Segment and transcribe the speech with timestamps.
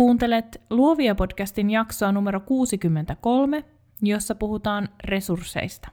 [0.00, 3.64] Kuuntelet Luovia podcastin jaksoa numero 63,
[4.02, 5.88] jossa puhutaan resursseista.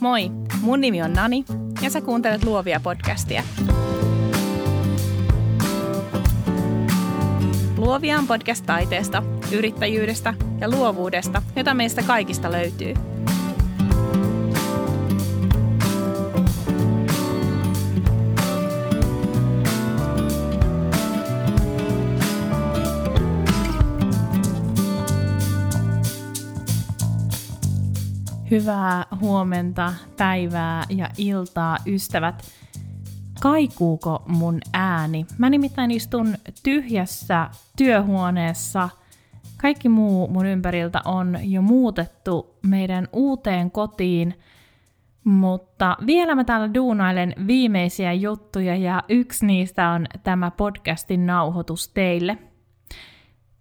[0.00, 0.30] Moi,
[0.62, 1.44] mun nimi on Nani
[1.82, 3.42] ja sä kuuntelet Luovia podcastia.
[7.76, 12.94] Luovia on podcast taiteesta, yrittäjyydestä ja luovuudesta, jota meistä kaikista löytyy–
[28.50, 32.42] Hyvää huomenta, päivää ja iltaa, ystävät.
[33.40, 35.26] Kaikuuko mun ääni?
[35.38, 38.88] Mä nimittäin istun tyhjässä työhuoneessa.
[39.56, 44.34] Kaikki muu mun ympäriltä on jo muutettu meidän uuteen kotiin,
[45.24, 52.38] mutta vielä mä täällä duunailen viimeisiä juttuja ja yksi niistä on tämä podcastin nauhoitus teille–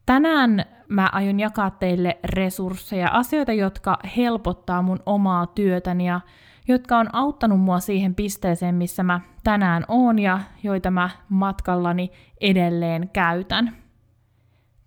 [0.05, 6.21] Tänään mä aion jakaa teille resursseja, asioita, jotka helpottaa mun omaa työtäni ja
[6.67, 13.09] jotka on auttanut mua siihen pisteeseen, missä mä tänään oon ja joita mä matkallani edelleen
[13.09, 13.75] käytän.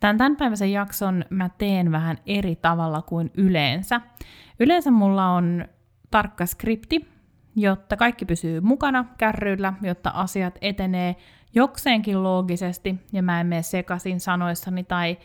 [0.00, 4.00] Tämän tämänpäiväisen jakson mä teen vähän eri tavalla kuin yleensä.
[4.61, 5.65] Yleensä mulla on
[6.11, 7.09] tarkka skripti,
[7.56, 11.17] jotta kaikki pysyy mukana kärryillä, jotta asiat etenee
[11.55, 15.19] jokseenkin loogisesti ja mä en mene sekaisin sanoissani tai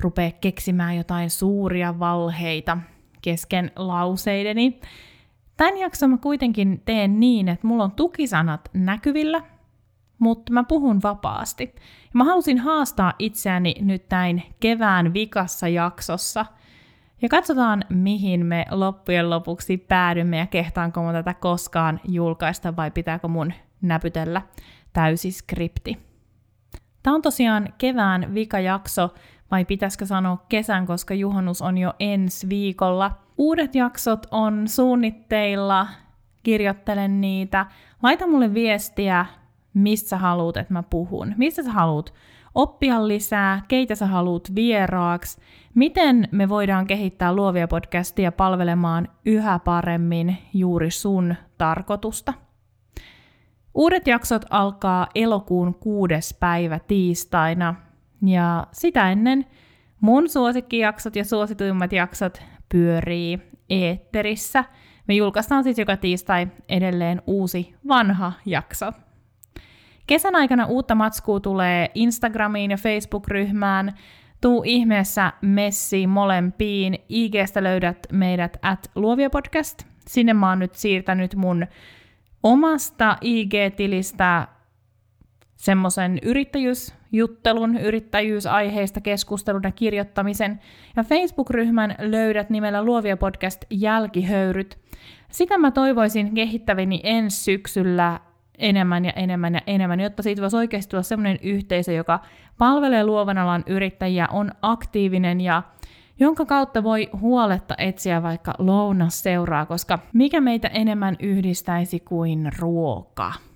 [0.00, 2.78] rupea keksimään jotain suuria valheita
[3.22, 4.80] kesken lauseideni.
[5.56, 9.42] Tämän jakson mä kuitenkin teen niin, että mulla on tukisanat näkyvillä,
[10.18, 11.74] mutta mä puhun vapaasti.
[11.74, 16.46] Ja mä halusin haastaa itseäni nyt näin kevään vikassa jaksossa.
[17.22, 23.28] Ja katsotaan, mihin me loppujen lopuksi päädymme ja kehtaanko mun tätä koskaan julkaista vai pitääkö
[23.28, 24.42] mun näpytellä
[24.92, 25.98] täysi skripti.
[27.02, 29.14] Tämä on tosiaan kevään vikajakso,
[29.50, 33.10] vai pitäisikö sanoa kesän, koska juhannus on jo ensi viikolla.
[33.38, 35.86] Uudet jaksot on suunnitteilla,
[36.42, 37.66] kirjoittelen niitä.
[38.02, 39.26] Laita mulle viestiä,
[39.74, 41.34] missä haluat, että mä puhun.
[41.36, 42.14] Mistä sä haluat
[42.54, 45.40] oppia lisää, keitä sä haluat vieraaksi,
[45.74, 52.34] miten me voidaan kehittää luovia podcastia palvelemaan yhä paremmin juuri sun tarkoitusta.
[53.74, 57.74] Uudet jaksot alkaa elokuun kuudes päivä tiistaina,
[58.26, 59.46] ja sitä ennen
[60.00, 63.38] mun suosikkijaksot ja suosituimmat jaksot pyörii
[63.70, 64.64] eetterissä.
[65.08, 68.92] Me julkaistaan siis joka tiistai edelleen uusi vanha jakso.
[70.06, 73.94] Kesän aikana uutta matskua tulee Instagramiin ja Facebook-ryhmään.
[74.40, 76.98] Tuu ihmeessä messiin molempiin.
[77.08, 79.82] IGstä löydät meidät at Luovia Podcast.
[80.06, 81.66] Sinne mä oon nyt siirtänyt mun
[82.42, 84.48] omasta IG-tilistä
[85.60, 90.60] semmoisen yrittäjyysjuttelun, yrittäjyysaiheista keskustelun ja kirjoittamisen.
[90.96, 94.78] Ja Facebook-ryhmän löydät nimellä Luovia podcast jälkihöyryt.
[95.30, 98.20] Sitä mä toivoisin kehittäväni ensi syksyllä
[98.58, 102.20] enemmän ja enemmän ja enemmän, jotta siitä voisi oikeasti tulla semmoinen yhteisö, joka
[102.58, 105.62] palvelee luovan alan yrittäjiä, on aktiivinen ja
[106.20, 113.49] jonka kautta voi huoletta etsiä vaikka lounasseuraa, koska mikä meitä enemmän yhdistäisi kuin ruoka?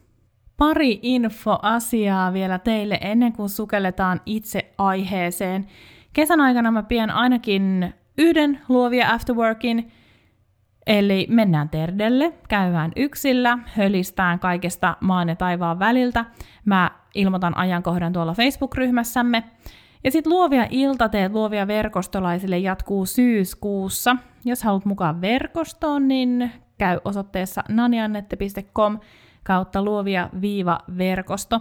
[0.57, 5.67] Pari infoasiaa vielä teille ennen kuin sukelletaan itse aiheeseen.
[6.13, 9.93] Kesän aikana mä pidän ainakin yhden luovia afterworkin,
[10.87, 16.25] eli mennään terdelle, käydään yksillä, hölistään kaikesta maan ja taivaan väliltä.
[16.65, 19.45] Mä ilmoitan ajankohdan tuolla Facebook-ryhmässämme.
[20.05, 24.17] Ja sitten luovia iltateet luovia verkostolaisille jatkuu syyskuussa.
[24.45, 28.99] Jos haluat mukaan verkostoon, niin käy osoitteessa naniannette.com
[29.45, 31.61] kautta luovia viiva verkosto.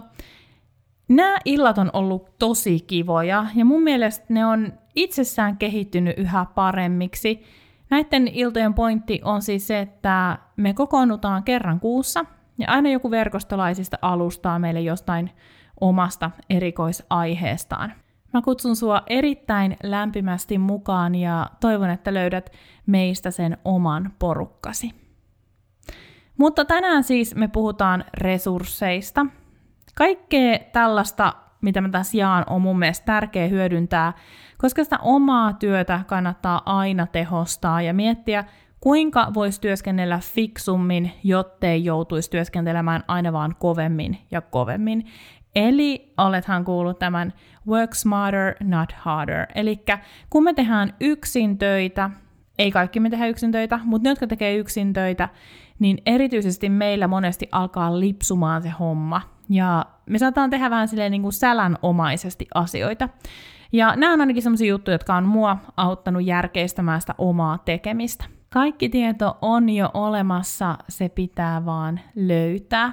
[1.08, 7.42] Nämä illat on ollut tosi kivoja ja mun mielestä ne on itsessään kehittynyt yhä paremmiksi.
[7.90, 12.24] Näiden iltojen pointti on siis se, että me kokoonnutaan kerran kuussa
[12.58, 15.30] ja aina joku verkostolaisista alustaa meille jostain
[15.80, 17.92] omasta erikoisaiheestaan.
[18.32, 22.50] Mä kutsun sua erittäin lämpimästi mukaan ja toivon, että löydät
[22.86, 25.03] meistä sen oman porukkasi.
[26.38, 29.26] Mutta tänään siis me puhutaan resursseista.
[29.94, 34.12] Kaikkea tällaista, mitä mä tässä jaan, on mun mielestä tärkeä hyödyntää,
[34.58, 38.44] koska sitä omaa työtä kannattaa aina tehostaa ja miettiä,
[38.80, 45.06] kuinka voisi työskennellä fiksummin, jottei joutuisi työskentelemään aina vaan kovemmin ja kovemmin.
[45.54, 47.32] Eli olethan kuullut tämän
[47.68, 49.46] work smarter, not harder.
[49.54, 49.84] Eli
[50.30, 52.10] kun me tehdään yksin töitä,
[52.58, 55.28] ei kaikki me tehdä yksin töitä, mutta ne, jotka tekee yksin töitä,
[55.78, 59.20] niin erityisesti meillä monesti alkaa lipsumaan se homma.
[59.48, 63.08] ja me saataan tehdä vähän silleen niin kuin sälänomaisesti asioita.
[63.72, 68.24] Ja nämä on ainakin sellaisia juttuja, jotka on mua auttanut järkeistämään sitä omaa tekemistä.
[68.52, 72.92] Kaikki tieto on jo olemassa, se pitää vaan löytää.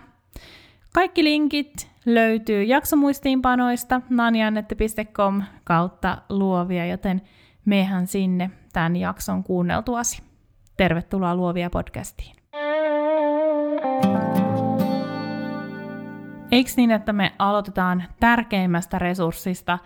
[0.93, 7.21] Kaikki linkit löytyy jaksomuistiinpanoista nanjannette.com kautta luovia, joten
[7.65, 10.21] mehän sinne tämän jakson kuunneltuasi.
[10.77, 12.40] Tervetuloa Luovia podcastiin.
[16.51, 19.79] Eikö niin, että me aloitetaan tärkeimmästä resurssista,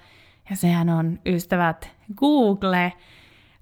[0.49, 2.93] ja sehän on, ystävät, Google.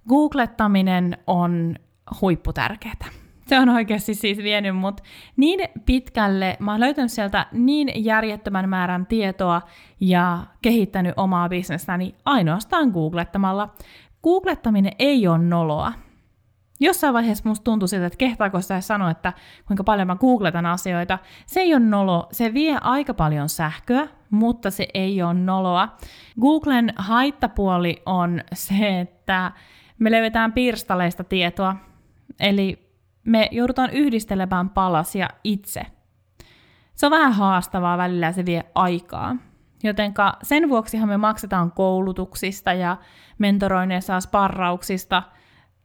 [0.09, 1.75] Googlettaminen on
[2.21, 3.09] huipputärkeää.
[3.47, 5.01] Se on oikeasti siis vienyt mut
[5.37, 9.61] niin pitkälle, mä oon löytänyt sieltä niin järjettömän määrän tietoa
[9.99, 13.73] ja kehittänyt omaa bisnestäni ainoastaan googlettamalla.
[14.23, 15.93] Googlettaminen ei ole noloa.
[16.83, 19.33] Jossain vaiheessa musta tuntui siltä, että kehtaako sitä sanoa, että
[19.67, 21.19] kuinka paljon mä googletan asioita.
[21.45, 25.97] Se ei ole nolo, se vie aika paljon sähköä, mutta se ei ole noloa.
[26.41, 29.51] Googlen haittapuoli on se, että
[29.99, 31.75] me löydetään pirstaleista tietoa,
[32.39, 32.89] eli
[33.25, 35.81] me joudutaan yhdistelemään palasia itse.
[36.95, 39.35] Se on vähän haastavaa välillä se vie aikaa.
[39.83, 42.97] Jotenka sen vuoksihan me maksetaan koulutuksista ja
[43.37, 45.23] mentoroineissa sparrauksista–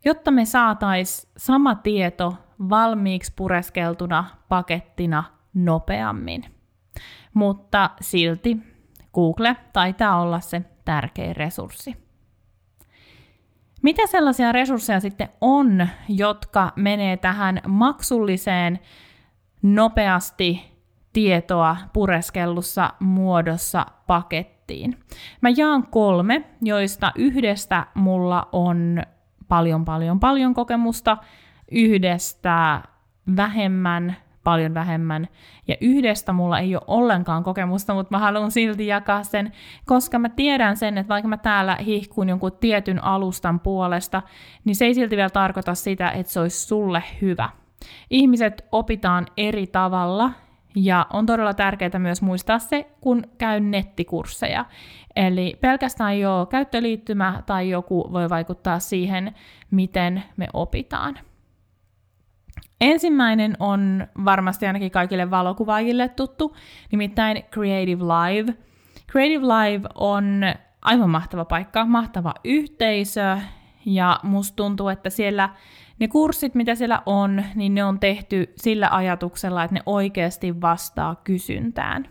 [0.05, 2.35] jotta me saatais sama tieto
[2.71, 5.25] valmiiksi pureskeltuna pakettina
[5.55, 6.45] nopeammin.
[7.35, 8.57] Mutta silti
[9.15, 11.97] Google taitaa olla se tärkein resurssi.
[13.83, 18.79] Mitä sellaisia resursseja sitten on, jotka menee tähän maksulliseen,
[19.63, 20.79] nopeasti
[21.13, 24.99] tietoa pureskellussa muodossa pakettiin?
[25.41, 29.03] Mä jaan kolme, joista yhdestä mulla on
[29.49, 31.17] paljon, paljon, paljon kokemusta,
[31.73, 32.83] yhdestä
[33.37, 35.29] vähemmän, paljon vähemmän,
[35.69, 39.53] ja yhdestä mulla ei ole ollenkaan kokemusta, mutta mä haluan silti jakaa sen,
[39.87, 44.23] koska mä tiedän sen, että vaikka mä täällä hihkun jonkun tietyn alustan puolesta,
[44.65, 47.49] niin se ei silti vielä tarkoita sitä, että se olisi sulle hyvä.
[48.11, 50.31] Ihmiset opitaan eri tavalla,
[50.85, 54.65] ja on todella tärkeää myös muistaa se, kun käy nettikursseja.
[55.17, 59.35] Eli pelkästään jo käyttöliittymä tai joku voi vaikuttaa siihen,
[59.71, 61.19] miten me opitaan.
[62.81, 66.57] Ensimmäinen on varmasti ainakin kaikille valokuvaajille tuttu,
[66.93, 68.55] nimittäin Creative Live.
[69.11, 70.43] Creative Live on
[70.83, 73.39] aivan mahtava paikka, mahtava yhteisö,
[73.85, 75.49] ja musta tuntuu, että siellä
[75.99, 81.15] ne kurssit, mitä siellä on, niin ne on tehty sillä ajatuksella, että ne oikeasti vastaa
[81.15, 82.09] kysyntään.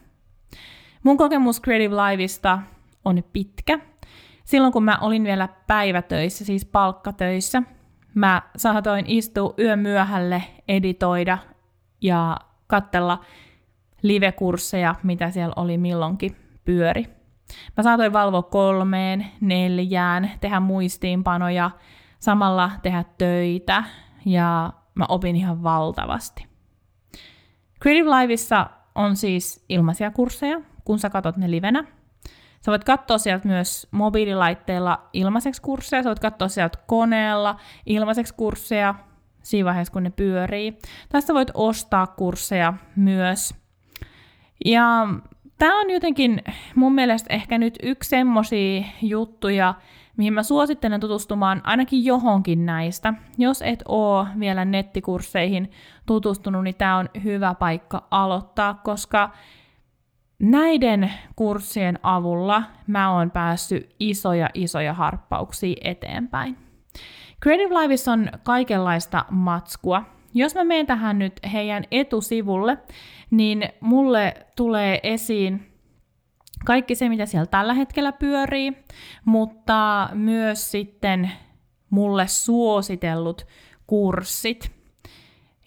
[1.04, 2.60] Mun kokemus Creative Liveista
[3.06, 3.80] on pitkä.
[4.44, 7.63] Silloin kun mä olin vielä päivätöissä, siis palkkatöissä,
[8.13, 11.38] mä saatoin istua yön myöhälle, editoida
[12.01, 12.38] ja
[12.68, 13.19] katsella
[14.01, 16.36] live-kursseja, mitä siellä oli milloinkin
[16.66, 17.06] pyöri.
[17.78, 21.72] Mä saatoin valvoa kolmeen, neljään, tehdä muistiinpanoja,
[22.19, 23.84] samalla tehdä töitä
[24.25, 26.48] ja mä opin ihan valtavasti.
[27.81, 31.84] Creative Liveissa on siis ilmaisia kursseja, kun sä katot ne livenä.
[32.62, 38.96] Sä voit katsoa sieltä myös mobiililaitteella ilmaiseksi kursseja, sä voit katsoa sieltä koneella ilmaiseksi kursseja
[39.44, 40.80] siinä vaiheessa, kun ne pyörii.
[41.10, 43.56] Tästä voit ostaa kursseja myös.
[44.66, 45.08] Ja
[45.58, 46.42] tämä on jotenkin
[46.75, 49.74] mun mielestä ehkä nyt yksi semmosia juttuja,
[50.18, 53.14] mihin mä suosittelen tutustumaan ainakin johonkin näistä.
[53.38, 55.71] Jos et oo vielä nettikursseihin
[56.06, 59.30] tutustunut, niin tämä on hyvä paikka aloittaa, koska
[60.40, 66.57] näiden kurssien avulla mä oon päässyt isoja isoja harppauksia eteenpäin.
[67.44, 70.04] Creative Liveissa on kaikenlaista matskua.
[70.33, 72.78] Jos mä menen tähän nyt heidän etusivulle,
[73.31, 75.77] niin mulle tulee esiin
[76.66, 78.73] kaikki se, mitä siellä tällä hetkellä pyörii,
[79.26, 81.31] mutta myös sitten
[81.90, 83.47] mulle suositellut
[83.87, 84.78] kurssit.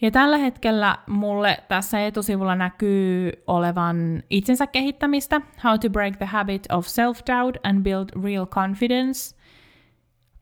[0.01, 6.63] Ja tällä hetkellä mulle tässä etusivulla näkyy olevan itsensä kehittämistä, How to break the habit
[6.71, 9.35] of self-doubt and build real confidence,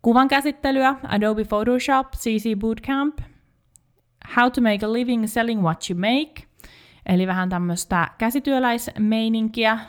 [0.01, 3.19] kuvan käsittelyä, Adobe Photoshop, CC Bootcamp,
[4.37, 6.47] How to make a living selling what you make,
[7.05, 9.79] eli vähän tämmöistä käsityöläismeininkiä,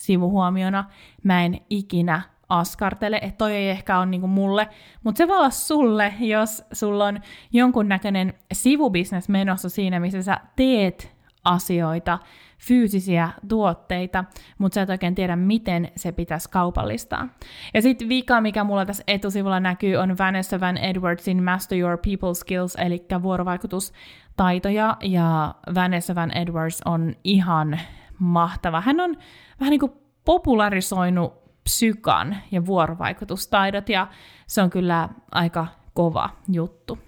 [0.00, 0.84] sivuhuomiona.
[1.22, 4.68] Mä en ikinä askartele, että toi ei ehkä ole niinku mulle,
[5.04, 7.20] mutta se voi olla sulle, jos sulla on
[7.52, 12.18] jonkunnäköinen sivubisnes menossa siinä, missä sä teet asioita,
[12.58, 14.24] fyysisiä tuotteita,
[14.58, 17.28] mutta sä et oikein tiedä, miten se pitäisi kaupallistaa.
[17.74, 22.34] Ja sitten vika, mikä mulla tässä etusivulla näkyy, on Vanessa Van Edwardsin Master Your People
[22.34, 27.80] Skills, eli vuorovaikutustaitoja, ja Vanessa Van Edwards on ihan
[28.20, 28.80] mahtava.
[28.80, 29.16] Hän on
[29.60, 29.92] vähän niin kuin
[30.24, 34.06] popularisoinut psykan ja vuorovaikutustaidot, ja
[34.46, 36.98] se on kyllä aika kova juttu.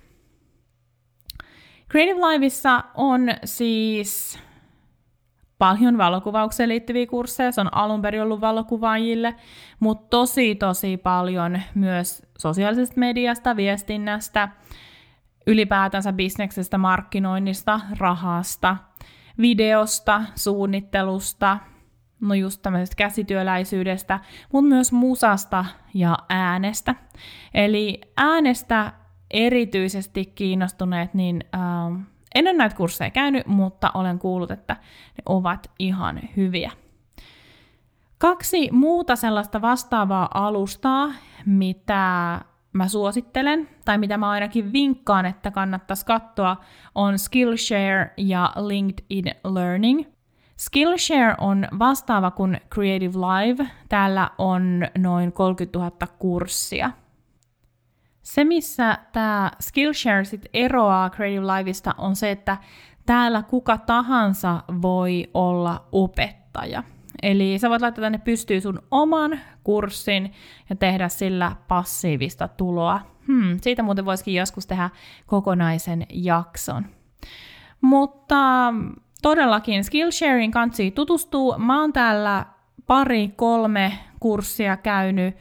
[1.91, 4.39] Creative Liveissa on siis
[5.59, 9.35] paljon valokuvaukseen liittyviä kursseja, se on alun perin ollut valokuvaajille,
[9.81, 14.49] mutta tosi tosi paljon myös sosiaalisesta mediasta, viestinnästä,
[15.47, 18.77] ylipäätänsä bisneksestä, markkinoinnista, rahasta,
[19.43, 21.59] videosta, suunnittelusta,
[22.21, 24.21] no just tämmöisestä käsityöläisyydestä,
[24.53, 26.95] mutta myös musasta ja äänestä.
[27.55, 28.93] Eli äänestä
[29.31, 35.71] erityisesti kiinnostuneet, niin äh, en ole näitä kursseja käynyt, mutta olen kuullut, että ne ovat
[35.79, 36.71] ihan hyviä.
[38.19, 41.09] Kaksi muuta sellaista vastaavaa alustaa,
[41.47, 42.41] mitä
[42.73, 46.57] mä suosittelen, tai mitä mä ainakin vinkkaan, että kannattaisi katsoa,
[46.95, 50.05] on Skillshare ja LinkedIn Learning.
[50.57, 53.71] Skillshare on vastaava kuin Creative Live.
[53.89, 56.91] Täällä on noin 30 000 kurssia.
[58.23, 62.57] Se, missä tämä Skillshare sit eroaa Creative Liveista, on se, että
[63.07, 66.83] täällä kuka tahansa voi olla opettaja.
[67.23, 70.33] Eli sä voit laittaa tänne pystyyn sun oman kurssin
[70.71, 73.01] ja tehdä sillä passiivista tuloa.
[73.27, 74.91] Hmm, siitä muuten voisikin joskus tehdä
[75.27, 76.87] kokonaisen jakson.
[77.81, 78.75] Mutta
[79.23, 81.55] todellakin Skillsharein kansi tutustuu.
[81.59, 82.47] Mä oon täällä
[82.87, 85.37] pari, kolme kurssia käynyt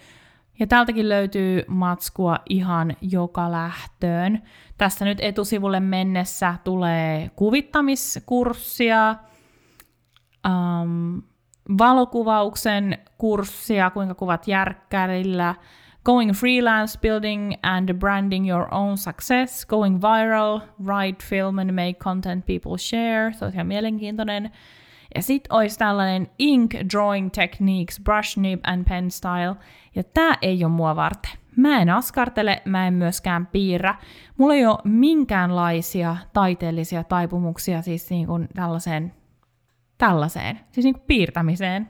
[0.59, 4.41] ja täältäkin löytyy matskua ihan joka lähtöön.
[4.77, 9.15] Tässä nyt etusivulle mennessä tulee kuvittamiskurssia,
[10.47, 11.21] um,
[11.77, 15.55] valokuvauksen kurssia, kuinka kuvat järkkärillä,
[16.03, 22.45] Going freelance, building and branding your own success, going viral, write, film and make content
[22.45, 23.33] people share.
[23.33, 24.51] Se on ihan mielenkiintoinen.
[25.15, 29.55] Ja sitten olisi tällainen ink drawing techniques, brush nib and pen style.
[29.95, 31.31] Ja tämä ei ole mua varten.
[31.55, 33.95] Mä en askartele, mä en myöskään piirrä.
[34.37, 39.13] Mulla ei ole minkäänlaisia taiteellisia taipumuksia siis niin kuin tällaiseen
[40.01, 41.89] tällaiseen, siis niin kuin piirtämiseen.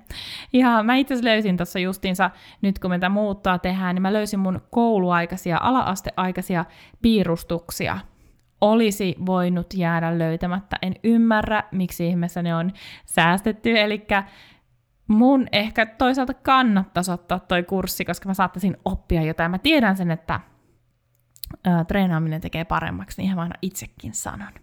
[0.53, 2.29] Ja mä itse löysin tuossa justiinsa,
[2.61, 6.65] nyt kun me tätä muuttaa tehdään, niin mä löysin mun kouluaikaisia, ala-asteaikaisia
[7.01, 7.99] piirustuksia.
[8.61, 10.77] Olisi voinut jäädä löytämättä.
[10.81, 12.71] En ymmärrä, miksi ihmeessä ne on
[13.05, 13.79] säästetty.
[13.79, 14.07] Eli
[15.07, 19.51] mun ehkä toisaalta kannattaisi ottaa toi kurssi, koska mä saattaisin oppia jotain.
[19.51, 20.39] Mä tiedän sen, että
[21.63, 24.53] ää, treenaaminen tekee paremmaksi, niin mä aina itsekin sanon.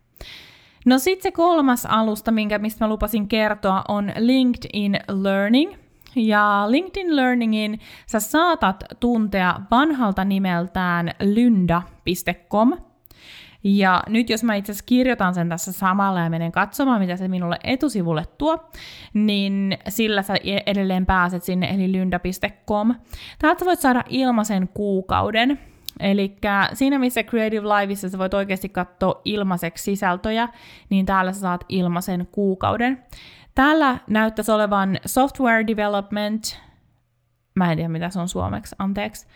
[0.88, 5.72] No sitten se kolmas alusta, minkä, mistä mä lupasin kertoa, on LinkedIn Learning.
[6.16, 12.72] Ja LinkedIn Learningin sä saatat tuntea vanhalta nimeltään lynda.com.
[13.64, 17.28] Ja nyt jos mä itse asiassa kirjoitan sen tässä samalla ja menen katsomaan, mitä se
[17.28, 18.70] minulle etusivulle tuo,
[19.14, 20.34] niin sillä sä
[20.66, 22.94] edelleen pääset sinne, eli lynda.com.
[23.38, 25.58] Täältä voit saada ilmaisen kuukauden,
[26.00, 26.36] Eli
[26.72, 30.48] siinä missä Creative Liveissa sä voit oikeasti katsoa ilmaiseksi sisältöjä,
[30.90, 33.04] niin täällä sä saat ilmaisen kuukauden.
[33.54, 36.60] Täällä näyttäisi olevan software development,
[37.54, 39.26] mä en tiedä mitä se on suomeksi, anteeksi.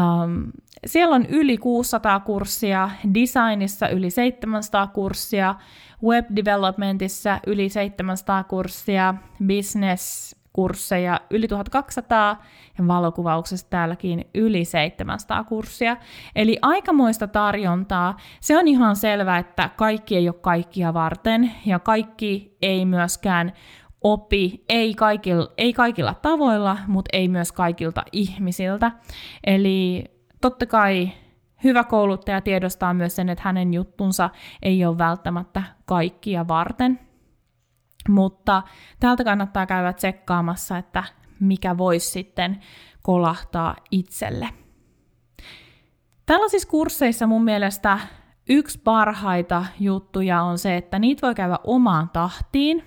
[0.00, 0.52] Um,
[0.86, 5.54] siellä on yli 600 kurssia, designissa yli 700 kurssia,
[6.02, 9.14] web developmentissa yli 700 kurssia,
[9.46, 12.42] business kursseja yli 1200
[12.78, 15.96] ja valokuvauksessa täälläkin yli 700 kurssia.
[16.36, 18.16] Eli aikamoista tarjontaa.
[18.40, 23.52] Se on ihan selvä, että kaikki ei ole kaikkia varten ja kaikki ei myöskään
[24.00, 28.92] opi, ei kaikilla, ei kaikilla tavoilla, mutta ei myös kaikilta ihmisiltä.
[29.44, 30.04] Eli
[30.40, 31.10] totta kai
[31.64, 34.30] hyvä kouluttaja tiedostaa myös sen, että hänen juttunsa
[34.62, 37.09] ei ole välttämättä kaikkia varten.
[38.08, 38.62] Mutta
[39.00, 41.04] täältä kannattaa käydä tsekkaamassa, että
[41.40, 42.60] mikä voisi sitten
[43.02, 44.48] kolahtaa itselle.
[46.26, 47.98] Tällaisissa kursseissa mun mielestä
[48.48, 52.84] yksi parhaita juttuja on se, että niitä voi käydä omaan tahtiin.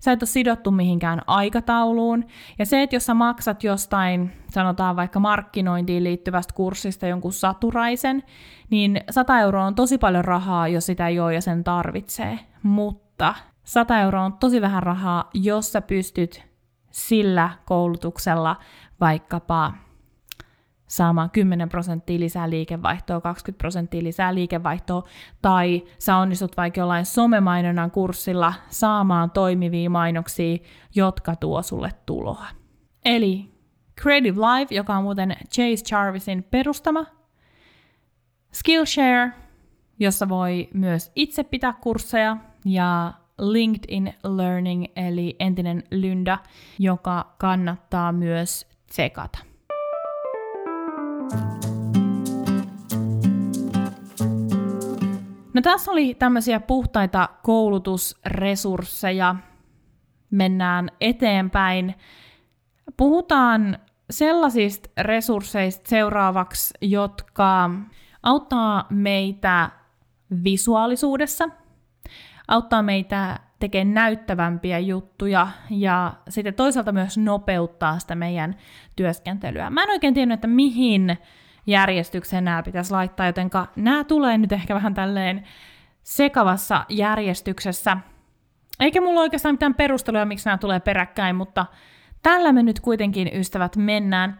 [0.00, 2.24] Sä et ole sidottu mihinkään aikatauluun.
[2.58, 8.22] Ja se, että jos sä maksat jostain, sanotaan vaikka markkinointiin liittyvästä kurssista jonkun saturaisen,
[8.70, 12.38] niin 100 euroa on tosi paljon rahaa, jos sitä ei ole ja sen tarvitsee.
[12.62, 13.34] Mutta
[13.68, 16.42] 100 euroa on tosi vähän rahaa, jos sä pystyt
[16.90, 18.56] sillä koulutuksella
[19.00, 19.72] vaikkapa
[20.86, 25.02] saamaan 10 prosenttia lisää liikevaihtoa, 20 prosenttia lisää liikevaihtoa,
[25.42, 30.58] tai sä onnistut vaikka jollain somemainonnan kurssilla saamaan toimivia mainoksia,
[30.94, 32.46] jotka tuo sulle tuloa.
[33.04, 33.54] Eli
[34.00, 37.04] Creative Live, joka on muuten Chase Jarvisin perustama,
[38.52, 39.32] Skillshare,
[39.98, 46.38] jossa voi myös itse pitää kursseja, ja LinkedIn Learning, eli entinen Lynda,
[46.78, 49.38] joka kannattaa myös tsekata.
[55.54, 59.34] No tässä oli tämmöisiä puhtaita koulutusresursseja.
[60.30, 61.94] Mennään eteenpäin.
[62.96, 63.78] Puhutaan
[64.10, 67.70] sellaisista resursseista seuraavaksi, jotka
[68.22, 69.70] auttaa meitä
[70.44, 71.48] visuaalisuudessa,
[72.48, 78.56] auttaa meitä tekemään näyttävämpiä juttuja ja sitten toisaalta myös nopeuttaa sitä meidän
[78.96, 79.70] työskentelyä.
[79.70, 81.18] Mä en oikein tiennyt, että mihin
[81.66, 85.44] järjestykseen nämä pitäisi laittaa, joten nämä tulee nyt ehkä vähän tälleen
[86.02, 87.96] sekavassa järjestyksessä.
[88.80, 91.66] Eikä mulla oikeastaan mitään perusteluja, miksi nämä tulee peräkkäin, mutta
[92.22, 94.38] tällä me nyt kuitenkin, ystävät, mennään.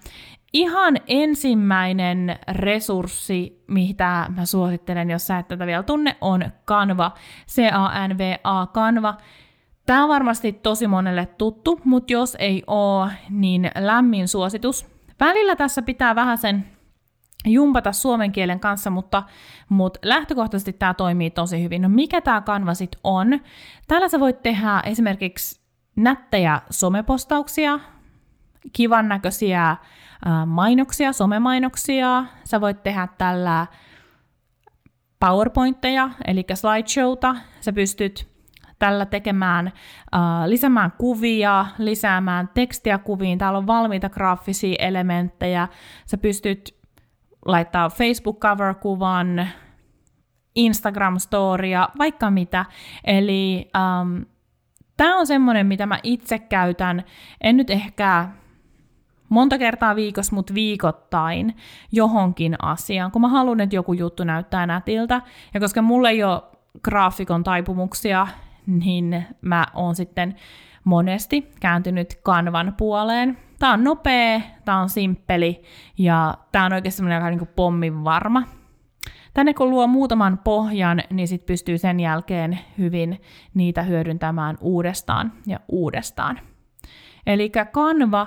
[0.52, 7.12] Ihan ensimmäinen resurssi, mitä mä suosittelen, jos sä et tätä vielä tunne, on Canva.
[7.49, 9.14] C-A-N-V-A, Canva.
[9.87, 14.87] Tämä on varmasti tosi monelle tuttu, mutta jos ei oo, niin lämmin suositus.
[15.21, 16.67] Välillä tässä pitää vähän sen
[17.47, 19.23] jumpata suomen kielen kanssa, mutta,
[19.69, 21.83] mutta lähtökohtaisesti tämä toimii tosi hyvin.
[21.83, 23.40] No mikä tämä Canva sitten on?
[23.88, 25.61] Täällä sä voit tehdä esimerkiksi
[25.97, 27.81] nättejä somepostauksia,
[28.73, 29.77] kivan näköisiä
[30.47, 32.25] mainoksia, somemainoksia.
[32.45, 33.67] Sä voit tehdä tällä
[35.21, 37.37] PowerPointteja, eli slideshowta.
[37.61, 38.29] Sä pystyt
[38.79, 39.73] tällä tekemään,
[40.47, 43.38] lisäämään kuvia, lisäämään tekstiä kuviin.
[43.38, 45.69] Täällä on valmiita graafisia elementtejä.
[46.07, 46.79] Sä pystyt
[47.47, 49.49] laittaa Facebook cover-kuvan,
[50.59, 52.65] Instagram-storia, vaikka mitä.
[53.05, 53.71] Eli
[54.97, 57.05] tämä on semmoinen, mitä mä itse käytän,
[57.41, 58.29] en nyt ehkä
[59.28, 61.56] monta kertaa viikossa, mutta viikoittain
[61.92, 65.23] johonkin asiaan, kun mä haluan, että joku juttu näyttää nätiltä.
[65.54, 66.42] Ja koska mulle ei ole
[66.82, 68.26] graafikon taipumuksia,
[68.66, 70.35] niin mä oon sitten
[70.85, 73.38] monesti kääntynyt kanvan puoleen.
[73.58, 75.62] Tää on nopea, tää on simppeli
[75.99, 78.42] ja tää on oikeasti semmoinen aika niin pommin varma.
[79.34, 83.21] Tänne kun luo muutaman pohjan, niin sit pystyy sen jälkeen hyvin
[83.54, 86.41] niitä hyödyntämään uudestaan ja uudestaan.
[87.26, 88.26] Eli Canva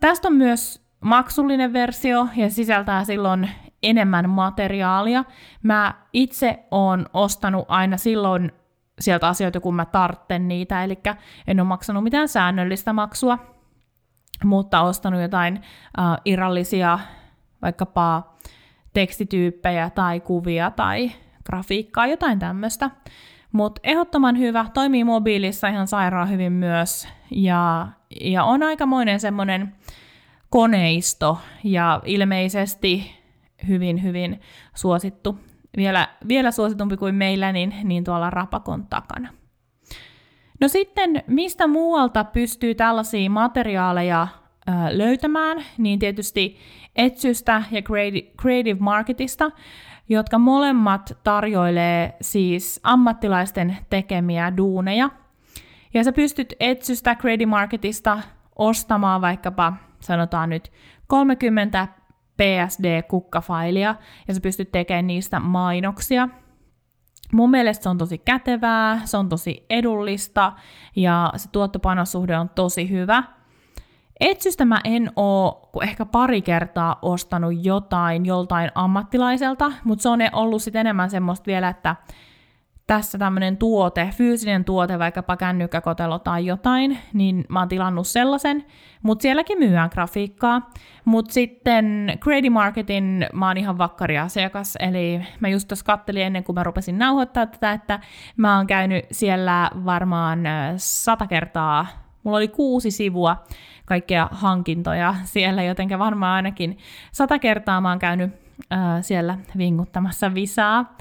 [0.00, 3.50] Tästä on myös maksullinen versio ja sisältää silloin
[3.82, 5.24] enemmän materiaalia.
[5.62, 8.52] Mä itse oon ostanut aina silloin
[9.00, 10.98] sieltä asioita, kun mä tartten niitä, eli
[11.46, 13.38] en ole maksanut mitään säännöllistä maksua,
[14.44, 16.98] mutta ostanut jotain uh, irrallisia
[17.62, 18.34] vaikkapa
[18.92, 21.10] tekstityyppejä tai kuvia tai
[21.44, 22.90] grafiikkaa, jotain tämmöistä.
[23.52, 27.88] Mutta ehdottoman hyvä, toimii mobiilissa ihan sairaan hyvin myös, ja,
[28.20, 29.74] ja on aikamoinen semmoinen
[30.50, 33.10] koneisto, ja ilmeisesti
[33.68, 34.40] hyvin, hyvin
[34.74, 35.38] suosittu.
[35.76, 39.28] Vielä, vielä suositumpi kuin meillä, niin, niin tuolla Rapakon takana.
[40.60, 44.28] No sitten, mistä muualta pystyy tällaisia materiaaleja
[44.68, 46.56] ö, löytämään, niin tietysti
[46.96, 47.82] Etsystä ja
[48.40, 49.50] Creative Marketista,
[50.08, 55.10] jotka molemmat tarjoilee siis ammattilaisten tekemiä duuneja.
[55.94, 58.18] Ja sä pystyt Etsystä, Creative Marketista
[58.56, 60.72] ostamaan vaikkapa, sanotaan nyt
[61.06, 61.88] 30
[62.36, 63.94] PSD-kukkafailia,
[64.28, 66.28] ja sä pystyt tekemään niistä mainoksia.
[67.32, 70.52] Mun mielestä se on tosi kätevää, se on tosi edullista,
[70.96, 73.22] ja se tuottopanossuhde on tosi hyvä–
[74.20, 80.62] Etsystä mä en oo ehkä pari kertaa ostanut jotain joltain ammattilaiselta, mutta se on ollut
[80.62, 81.96] sitten enemmän semmoista vielä, että
[82.86, 88.64] tässä tämmöinen tuote, fyysinen tuote, vaikkapa kännykkäkotelo tai jotain, niin mä oon tilannut sellaisen,
[89.02, 90.70] mutta sielläkin myyään grafiikkaa.
[91.04, 96.44] Mutta sitten Creative Marketin mä oon ihan vakkari asiakas, eli mä just tuossa kattelin ennen
[96.44, 98.00] kuin mä rupesin nauhoittaa tätä, että
[98.36, 100.40] mä oon käynyt siellä varmaan
[100.76, 101.86] sata kertaa,
[102.22, 103.36] mulla oli kuusi sivua
[103.88, 106.78] kaikkia hankintoja siellä, jotenkin varmaan ainakin
[107.12, 108.30] sata kertaa mä oon käynyt
[108.72, 110.96] äh, siellä vinguttamassa visaa.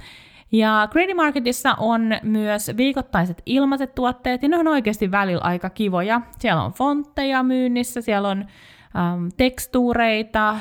[0.52, 6.22] Ja Grady Marketissa on myös viikoittaiset ilmaiset tuotteet, ja ne on oikeasti välillä aika kivoja.
[6.40, 8.40] Siellä on fontteja myynnissä, siellä on
[8.98, 10.58] ähm, tekstuureita,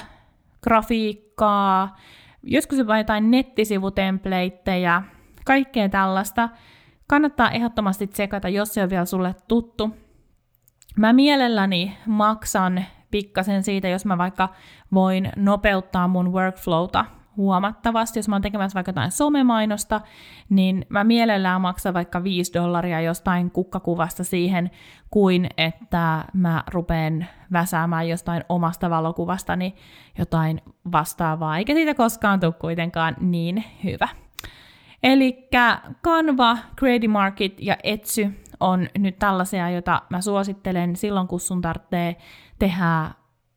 [0.62, 1.96] grafiikkaa,
[2.42, 5.02] joskus jopa jotain nettisivutempleittejä,
[5.44, 6.48] kaikkea tällaista.
[7.06, 10.05] Kannattaa ehdottomasti tsekata, jos se on vielä sulle tuttu.
[10.96, 14.48] Mä mielelläni maksan pikkasen siitä, jos mä vaikka
[14.94, 17.04] voin nopeuttaa mun workflowta
[17.36, 18.18] huomattavasti.
[18.18, 20.00] Jos mä oon tekemässä vaikka jotain somemainosta,
[20.48, 24.70] niin mä mielellään maksan vaikka 5 dollaria jostain kukkakuvasta siihen,
[25.10, 29.74] kuin että mä rupeen väsäämään jostain omasta valokuvastani
[30.18, 30.60] jotain
[30.92, 34.08] vastaavaa, eikä siitä koskaan tule kuitenkaan niin hyvä.
[35.02, 35.48] Eli
[36.04, 42.16] Canva, Creative Market ja Etsy on nyt tällaisia, joita mä suosittelen silloin, kun sun tarvitsee
[42.58, 43.10] tehdä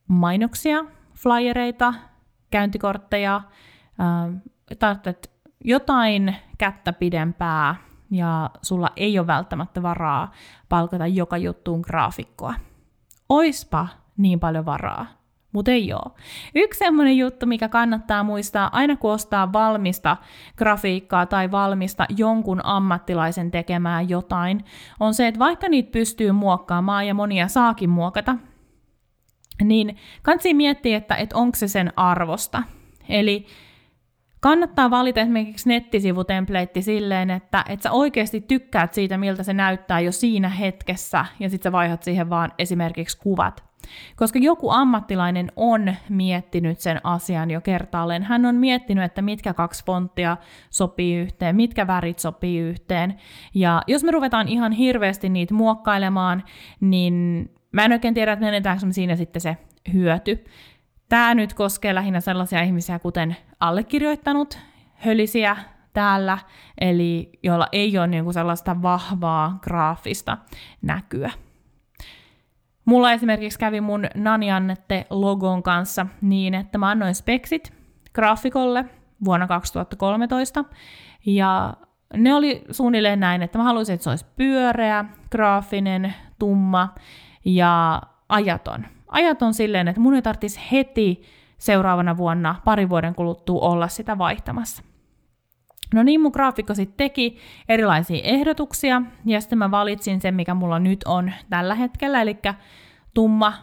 [0.08, 0.86] mainoksia,
[1.16, 1.94] flyereita,
[2.52, 4.42] käyntikortteja, äh,
[4.80, 5.32] tarvitset
[5.64, 7.76] jotain kättä pidempää
[8.12, 10.32] ja sulla ei ole välttämättä varaa
[10.70, 12.54] palkata joka juttuun graafikkoa.
[13.30, 15.06] Oispa niin paljon varaa,
[15.52, 16.12] mutta ei ole.
[16.56, 20.18] Yksi semmoinen juttu, mikä kannattaa muistaa aina kun ostaa valmista
[20.58, 24.64] grafiikkaa tai valmista jonkun ammattilaisen tekemään jotain,
[25.00, 28.36] on se, että vaikka niitä pystyy muokkaamaan ja monia saakin muokata,
[29.64, 32.64] niin kannattaa miettiä, että, että onko se sen arvosta.
[33.10, 33.46] Eli
[34.40, 40.12] kannattaa valita esimerkiksi nettisivutempleitti silleen, että, että sä oikeasti tykkäät siitä, miltä se näyttää jo
[40.12, 43.69] siinä hetkessä, ja sitten sä vaihdat siihen vaan esimerkiksi kuvat.
[44.16, 48.24] Koska joku ammattilainen on miettinyt sen asian jo kertaalleen.
[48.24, 50.38] Hän on miettinyt, että mitkä kaksi fonttia
[50.70, 53.16] sopii yhteen, mitkä värit sopii yhteen.
[53.54, 56.44] Ja jos me ruvetaan ihan hirveästi niitä muokkailemaan,
[56.80, 59.58] niin mä en oikein tiedä, että menetäänkö me siinä sitten se
[59.94, 60.46] hyöty.
[61.10, 64.60] Tämä nyt koskee lähinnä sellaisia ihmisiä, kuten allekirjoittanut,
[64.94, 65.58] hölisiä
[65.94, 66.38] täällä,
[66.82, 70.38] eli joilla ei ole niin kuin sellaista vahvaa graafista
[70.82, 71.32] näkyä.
[72.90, 77.74] Mulla esimerkiksi kävi mun Nani Annette logon kanssa niin, että mä annoin speksit
[78.14, 78.86] graafikolle
[79.26, 80.66] vuonna 2013,
[81.26, 81.74] ja
[82.14, 86.96] ne oli suunnilleen näin, että mä haluaisin, että se olisi pyöreä, graafinen, tumma
[87.46, 88.86] ja ajaton.
[89.08, 91.22] Ajaton silleen, että mun ei tarvitsisi heti
[91.58, 94.84] seuraavana vuonna, pari vuoden kuluttua olla sitä vaihtamassa.
[95.94, 97.38] No niin, mun graafikko sitten teki
[97.70, 102.38] erilaisia ehdotuksia, ja sitten mä valitsin sen, mikä mulla nyt on tällä hetkellä, eli
[103.14, 103.54] tumma,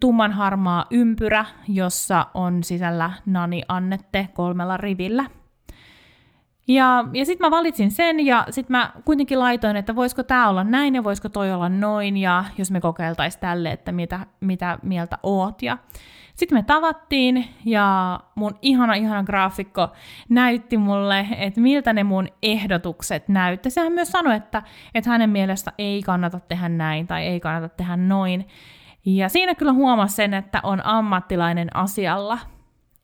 [0.00, 5.24] tumman harmaa ympyrä, jossa on sisällä Nani Annette kolmella rivillä.
[6.68, 10.64] Ja, ja sitten mä valitsin sen, ja sitten mä kuitenkin laitoin, että voisiko tämä olla
[10.64, 15.18] näin, ja voisiko toi olla noin, ja jos me kokeiltaisiin tälle, että mitä, mitä mieltä
[15.22, 15.62] oot.
[15.62, 15.78] Ja
[16.34, 19.88] sitten me tavattiin ja mun ihana ihana graafikko
[20.28, 23.70] näytti mulle, että miltä ne mun ehdotukset näytti.
[23.70, 24.62] Sehän myös sanoi, että,
[24.94, 28.48] että hänen mielestä ei kannata tehdä näin tai ei kannata tehdä noin.
[29.04, 32.38] Ja siinä kyllä huomasi sen, että on ammattilainen asialla.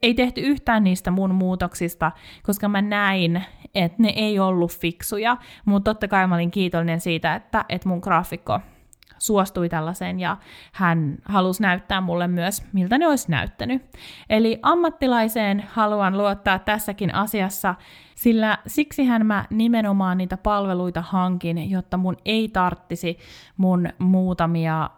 [0.02, 2.12] Ei tehty yhtään niistä mun muutoksista,
[2.42, 7.34] koska mä näin, että ne ei ollut fiksuja, mutta totta kai mä olin kiitollinen siitä,
[7.34, 8.60] että, että mun graafikko
[9.18, 10.36] suostui tällaiseen ja
[10.72, 13.82] hän halusi näyttää mulle myös, miltä ne olisi näyttänyt.
[14.30, 17.74] Eli ammattilaiseen haluan luottaa tässäkin asiassa,
[18.14, 23.18] sillä siksihän mä nimenomaan niitä palveluita hankin, jotta mun ei tarttisi
[23.56, 24.90] mun muutamia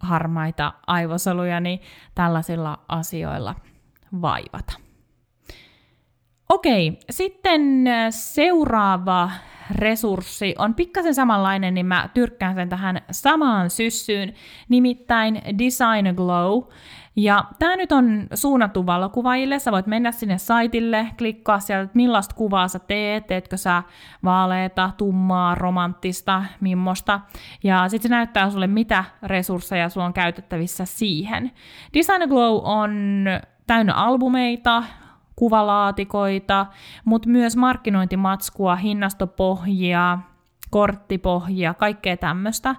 [0.00, 1.80] harmaita aivosolujani
[2.14, 3.54] tällaisilla asioilla
[4.22, 4.85] vaivata.
[6.48, 9.30] Okei, sitten seuraava
[9.70, 14.34] resurssi on pikkasen samanlainen, niin mä tyrkkään sen tähän samaan syssyyn,
[14.68, 16.62] nimittäin Design Glow.
[17.16, 19.58] Ja tämä nyt on suunnattu valokuvaajille.
[19.58, 23.82] Sä voit mennä sinne saitille, klikkaa sieltä, millaista kuvaa sä teet, teetkö sä
[24.24, 27.20] vaaleita, tummaa, romanttista, mimmosta.
[27.64, 31.50] Ja sitten se näyttää sulle, mitä resursseja sulla on käytettävissä siihen.
[31.94, 33.24] Design Glow on
[33.66, 34.82] täynnä albumeita,
[35.36, 36.66] kuvalaatikoita,
[37.04, 40.18] mutta myös markkinointimatskua, hinnastopohjia,
[40.70, 42.76] korttipohjia, kaikkea tämmöistä.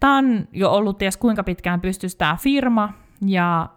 [0.00, 2.92] Tämä on jo ollut ties kuinka pitkään pystyssä tämä firma
[3.26, 3.68] ja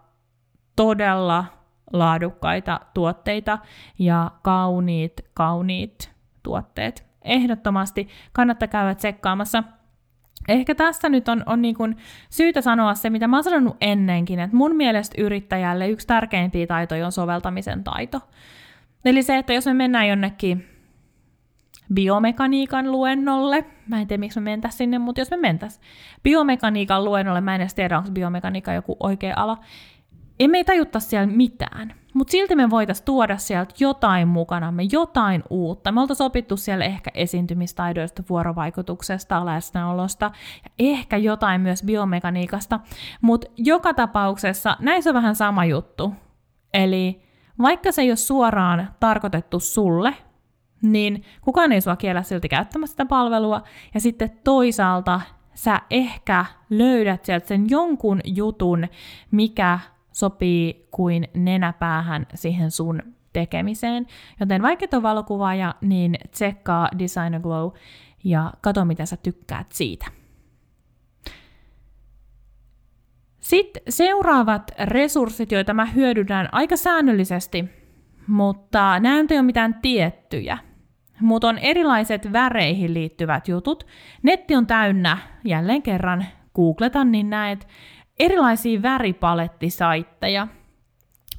[0.76, 1.46] todella
[1.94, 3.58] laadukkaita tuotteita
[4.00, 6.12] ja kauniit, kauniit
[6.44, 7.10] tuotteet.
[7.22, 9.64] Ehdottomasti kannattaa käydä tsekkaamassa–
[10.48, 11.98] Ehkä tässä nyt on, on niin kuin
[12.30, 17.06] syytä sanoa se, mitä mä oon sanonut ennenkin, että mun mielestä yrittäjälle yksi tärkeimpiä taitoja
[17.06, 18.22] on soveltamisen taito.
[19.06, 20.66] Eli se, että jos me mennään jonnekin
[21.94, 25.84] biomekaniikan luennolle, mä en tiedä miksi me mentäisiin sinne, mutta jos me mentäisiin
[26.24, 29.58] biomekaniikan luennolle, mä en edes tiedä, onko biomekaniikka joku oikea ala,
[30.40, 31.94] emme ei tajutta siellä mitään.
[32.14, 35.92] Mutta silti me voitaisiin tuoda sieltä jotain mukanamme, jotain uutta.
[35.92, 40.32] Me oltaisiin opittu siellä ehkä esiintymistaidoista, vuorovaikutuksesta, läsnäolosta
[40.64, 42.80] ja ehkä jotain myös biomekaniikasta.
[43.22, 46.14] Mutta joka tapauksessa näissä on vähän sama juttu.
[46.74, 47.22] Eli
[47.62, 50.14] vaikka se ei ole suoraan tarkoitettu sulle,
[50.82, 53.62] niin kukaan ei sua kiellä silti käyttämästä sitä palvelua.
[53.94, 55.22] Ja sitten toisaalta
[55.54, 58.88] sä ehkä löydät sieltä sen jonkun jutun,
[59.32, 59.80] mikä
[60.12, 63.02] sopii kuin nenäpäähän siihen sun
[63.34, 64.08] tekemiseen.
[64.40, 67.72] Joten vaikka et ole valokuvaaja, niin tsekkaa Designer Glow
[68.24, 70.06] ja kato, mitä sä tykkäät siitä.
[73.40, 77.66] Sitten seuraavat resurssit, joita mä hyödynnän aika säännöllisesti,
[78.28, 80.58] mutta nämä ei ole mitään tiettyjä.
[81.22, 83.88] mutta on erilaiset väreihin liittyvät jutut.
[84.24, 87.68] Netti on täynnä, jälleen kerran googletan, niin näet
[88.20, 90.48] erilaisia väripalettisaitteja.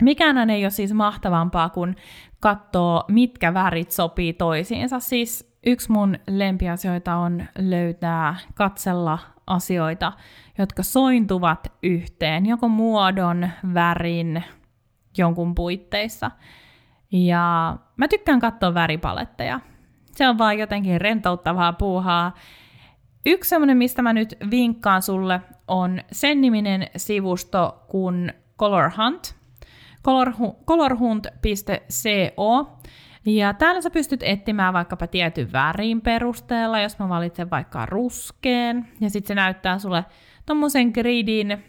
[0.02, 1.96] Mikään ei ole siis mahtavampaa kuin
[2.40, 5.00] katsoa, mitkä värit sopii toisiinsa.
[5.00, 10.12] Siis yksi mun lempiasioita on löytää, katsella asioita,
[10.58, 14.44] jotka sointuvat yhteen, joko muodon, värin,
[15.18, 16.30] jonkun puitteissa.
[17.12, 19.60] Ja mä tykkään katsoa väripaletteja.
[20.10, 22.34] Se on vaan jotenkin rentouttavaa puuhaa.
[23.26, 25.40] Yksi semmoinen, mistä mä nyt vinkkaan sulle,
[25.70, 29.34] on sen niminen sivusto kuin Color Hunt.
[30.66, 32.78] colorhunt.co.
[33.26, 39.10] Ja täällä sä pystyt etsimään vaikkapa tietyn värin perusteella, jos mä valitsen vaikka ruskeen, ja
[39.10, 40.04] sitten se näyttää sulle
[40.46, 41.64] tommosen gridin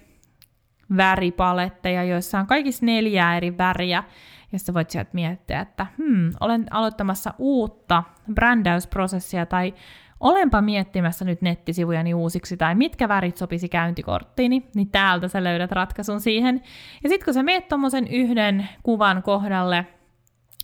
[0.97, 4.03] väripaletteja, joissa on kaikissa neljää eri väriä,
[4.51, 9.73] ja sä voit sieltä miettiä, että hmm, olen aloittamassa uutta brändäysprosessia tai
[10.21, 16.21] olenpa miettimässä nyt nettisivujani uusiksi tai mitkä värit sopisi käyntikorttiini, niin täältä sä löydät ratkaisun
[16.21, 16.61] siihen.
[17.03, 19.87] Ja sitten kun sä meet tommosen yhden kuvan kohdalle,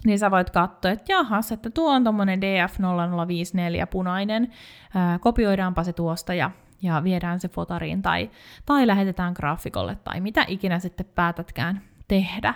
[0.05, 4.51] niin sä voit katsoa, että jahas, että tuo on tommonen DF0054 punainen,
[4.95, 8.29] ää, kopioidaanpa se tuosta ja, ja viedään se fotariin tai,
[8.65, 12.53] tai lähetetään graafikolle tai mitä ikinä sitten päätätkään tehdä.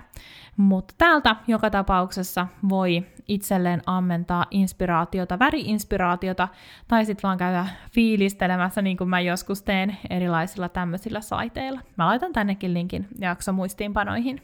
[0.57, 6.47] Mutta täältä joka tapauksessa voi itselleen ammentaa inspiraatiota, väriinspiraatiota,
[6.87, 11.79] tai sitten vaan käydä fiilistelemässä, niin kuin mä joskus teen erilaisilla tämmöisillä saiteilla.
[11.97, 14.41] Mä laitan tännekin linkin jakso muistiinpanoihin.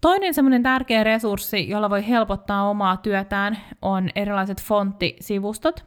[0.00, 5.86] Toinen semmoinen tärkeä resurssi, jolla voi helpottaa omaa työtään, on erilaiset fonttisivustot.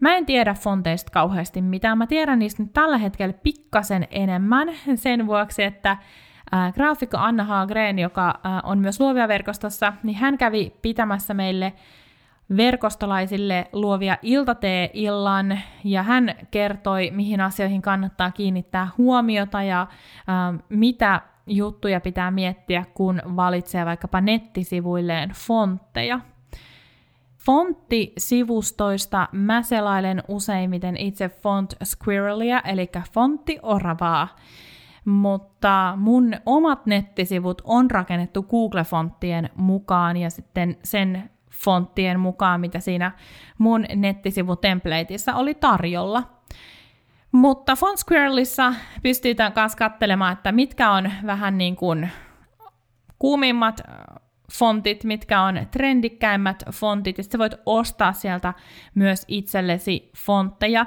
[0.00, 1.98] Mä en tiedä fonteista kauheasti mitään.
[1.98, 5.96] Mä tiedän niistä nyt tällä hetkellä pikkasen enemmän sen vuoksi, että
[6.52, 11.72] ää, graafikko Anna Haagren, joka ää, on myös luovia verkostossa, niin hän kävi pitämässä meille
[12.56, 19.86] verkostolaisille luovia iltatee-illan, ja hän kertoi, mihin asioihin kannattaa kiinnittää huomiota ja
[20.26, 26.20] ää, mitä juttuja pitää miettiä, kun valitsee vaikkapa nettisivuilleen fontteja.
[27.46, 34.28] Fonttisivustoista mä selailen useimmiten itse Font Squirrelia, eli fonttioravaa,
[35.04, 43.12] mutta mun omat nettisivut on rakennettu Google-fonttien mukaan ja sitten sen fonttien mukaan, mitä siinä
[43.58, 46.22] mun nettisivutempleitissä oli tarjolla.
[47.32, 52.10] Mutta Font Squirrelissa pystytään myös katselemaan, että mitkä on vähän niin kuin
[53.18, 53.80] kuumimmat
[54.52, 58.54] fontit, mitkä on trendikkäimmät fontit, ja sitten voit ostaa sieltä
[58.94, 60.86] myös itsellesi fontteja.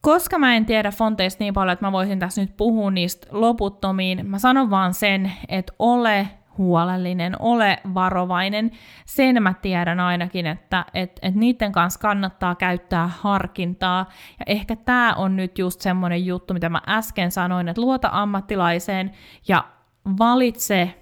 [0.00, 4.26] Koska mä en tiedä fonteista niin paljon, että mä voisin tässä nyt puhua niistä loputtomiin,
[4.26, 8.70] mä sanon vaan sen, että ole huolellinen, ole varovainen.
[9.06, 14.08] Sen mä tiedän ainakin, että et, et niiden kanssa kannattaa käyttää harkintaa.
[14.38, 19.10] Ja ehkä tämä on nyt just semmoinen juttu, mitä mä äsken sanoin, että luota ammattilaiseen
[19.48, 19.64] ja
[20.18, 20.99] valitse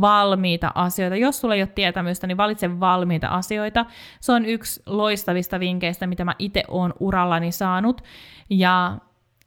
[0.00, 1.16] valmiita asioita.
[1.16, 3.86] Jos sulla ei ole tietämystä, niin valitse valmiita asioita.
[4.20, 8.02] Se on yksi loistavista vinkkeistä, mitä mä itse oon urallani saanut.
[8.50, 8.98] Ja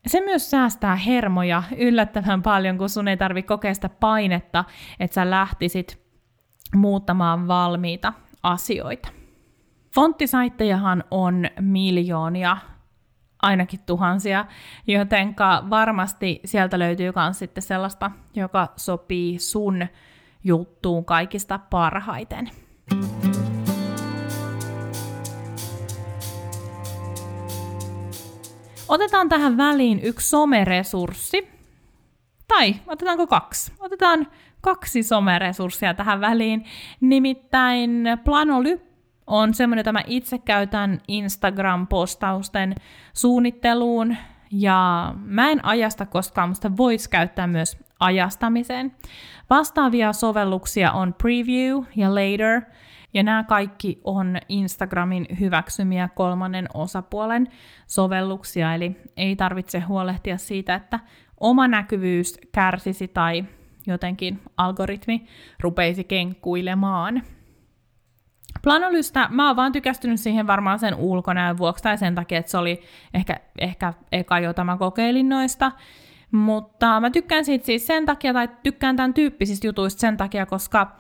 [0.08, 4.64] se myös säästää hermoja yllättävän paljon, kun sun ei tarvi kokea sitä painetta,
[5.00, 6.02] että sä lähtisit
[6.76, 9.10] muuttamaan valmiita asioita.
[9.96, 12.58] Fonttisaittejahan on miljoonia,
[13.42, 14.46] ainakin tuhansia,
[14.88, 19.88] jotenka varmasti sieltä löytyy myös sitten sellaista, joka sopii sun
[20.44, 22.50] juttuun kaikista parhaiten.
[28.88, 31.48] Otetaan tähän väliin yksi someresurssi.
[32.48, 33.74] Tai otetaanko kaksi?
[33.80, 34.28] Otetaan
[34.62, 36.66] kaksi someresurssia tähän väliin.
[37.02, 38.82] Nimittäin Planoly
[39.28, 42.76] on semmoinen, jota mä itse käytän Instagram-postausten
[43.14, 44.16] suunnitteluun.
[44.52, 48.96] Ja mä en ajasta koskaan, mutta voisi käyttää myös ajastamiseen.
[49.50, 52.62] Vastaavia sovelluksia on Preview ja Later,
[53.14, 57.48] ja nämä kaikki on Instagramin hyväksymiä kolmannen osapuolen
[57.88, 61.00] sovelluksia, eli ei tarvitse huolehtia siitä, että
[61.40, 63.46] oma näkyvyys kärsisi tai
[63.88, 65.26] jotenkin algoritmi
[65.60, 67.24] rupeisi kenkkuilemaan.
[68.64, 72.58] Planolystä mä oon vaan tykästynyt siihen varmaan sen ulkonäön vuoksi tai sen takia, että se
[72.58, 72.82] oli
[73.14, 75.72] ehkä, ehkä eka, jota mä kokeilin noista.
[76.32, 80.92] Mutta mä tykkään siitä siis sen takia, tai tykkään tämän tyyppisistä jutuista sen takia, koska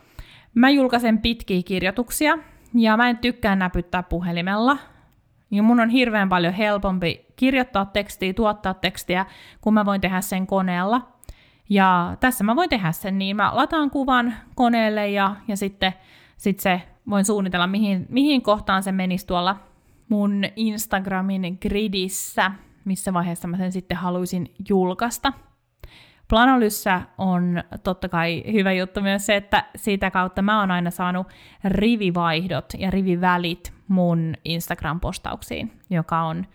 [0.53, 2.37] mä julkaisen pitkiä kirjoituksia,
[2.73, 4.77] ja mä en tykkää näpyttää puhelimella.
[5.51, 9.25] Ja mun on hirveän paljon helpompi kirjoittaa tekstiä, tuottaa tekstiä,
[9.61, 11.11] kun mä voin tehdä sen koneella.
[11.69, 15.93] Ja tässä mä voin tehdä sen niin, mä lataan kuvan koneelle ja, ja sitten
[16.37, 19.55] sit se voin suunnitella, mihin, mihin kohtaan se menisi tuolla
[20.09, 22.51] mun Instagramin gridissä,
[22.85, 25.33] missä vaiheessa mä sen sitten haluaisin julkaista.
[26.27, 31.27] Planolyssä on totta kai hyvä juttu myös se, että siitä kautta mä oon aina saanut
[31.63, 36.45] rivivaihdot ja rivivälit mun Instagram-postauksiin, joka on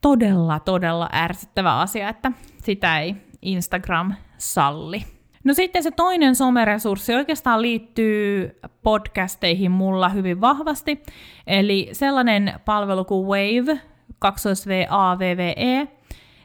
[0.00, 5.04] todella, todella ärsyttävä asia, että sitä ei Instagram salli.
[5.44, 11.02] No sitten se toinen someresurssi oikeastaan liittyy podcasteihin mulla hyvin vahvasti,
[11.46, 13.80] eli sellainen palvelu kuin Wave,
[14.18, 15.88] 2 VAVVE,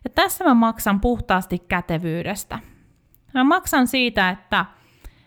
[0.04, 2.60] ja tässä mä maksan puhtaasti kätevyydestä.
[3.34, 4.66] Mä maksan siitä, että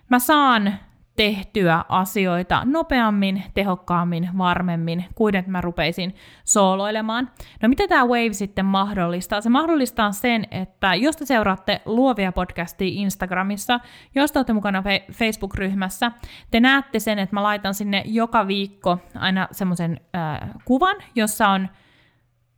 [0.08, 0.74] mä saan
[1.16, 7.30] tehtyä asioita nopeammin, tehokkaammin, varmemmin kuin että mä rupeisin sooloilemaan.
[7.62, 9.40] No mitä tämä Wave sitten mahdollistaa?
[9.40, 13.80] Se mahdollistaa sen, että jos te seuraatte luovia podcastia Instagramissa,
[14.14, 14.82] jos te olette mukana
[15.12, 16.12] Facebook-ryhmässä,
[16.50, 21.68] te näette sen, että mä laitan sinne joka viikko aina semmoisen äh, kuvan, jossa on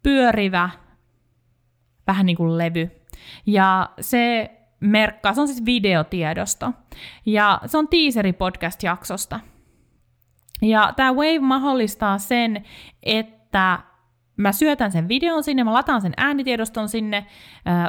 [0.03, 0.71] pyörivä
[2.07, 2.91] vähän niin kuin levy.
[3.47, 6.73] Ja se merkkaa, se on siis videotiedosto.
[7.27, 9.41] Ja se on teaseri podcast-jaksosta.
[10.63, 12.65] Ja tämä Wave mahdollistaa sen,
[13.03, 13.79] että
[14.37, 17.27] mä syötän sen videon sinne, mä lataan sen äänitiedoston sinne,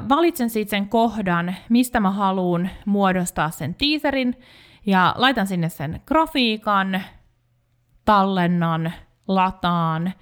[0.09, 4.35] valitsen siitä sen kohdan, mistä mä haluan muodostaa sen teaserin,
[4.85, 7.01] ja laitan sinne sen grafiikan,
[8.05, 8.93] tallennan,
[9.27, 10.13] lataan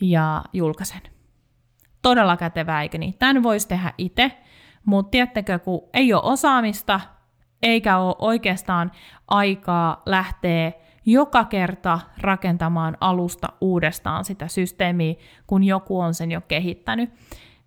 [0.00, 1.11] ja julkaisen.
[2.02, 3.14] Todella kätevää, eikö niin?
[3.18, 4.32] Tämän voisi tehdä itse,
[4.84, 7.00] mutta tiedättekö, kun ei ole osaamista,
[7.62, 8.92] eikä ole oikeastaan
[9.28, 10.72] aikaa lähteä
[11.06, 15.14] joka kerta rakentamaan alusta uudestaan sitä systeemiä,
[15.46, 17.10] kun joku on sen jo kehittänyt.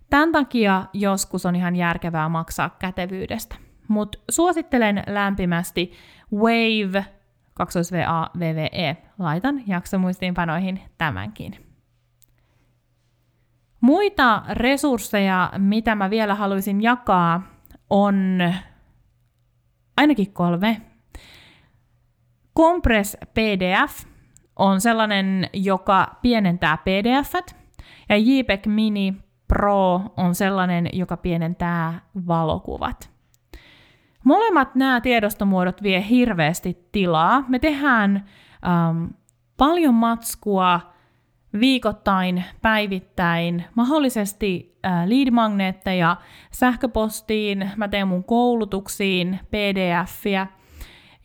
[0.10, 3.56] Tämän takia joskus on ihan järkevää maksaa kätevyydestä.
[3.88, 5.92] Mutta suosittelen lämpimästi
[6.34, 7.06] Wave
[7.54, 8.98] 2 VA VVE.
[9.20, 11.65] Laitan jaksomuistiinpanoihin tämänkin.
[13.86, 17.42] Muita resursseja, mitä mä vielä haluaisin jakaa,
[17.90, 18.40] on
[19.98, 20.82] ainakin kolme.
[22.58, 24.06] Compress PDF
[24.56, 27.34] on sellainen, joka pienentää pdf
[28.10, 29.16] ja JPEG Mini
[29.48, 33.12] Pro on sellainen, joka pienentää valokuvat.
[34.24, 37.44] Molemmat nämä tiedostomuodot vie hirveästi tilaa.
[37.48, 38.26] Me tehdään
[38.90, 39.10] um,
[39.58, 40.95] paljon matskua
[41.60, 46.16] viikoittain, päivittäin, mahdollisesti lead-magneetteja
[46.52, 50.48] sähköpostiin, mä teen mun koulutuksiin, pdf-iä,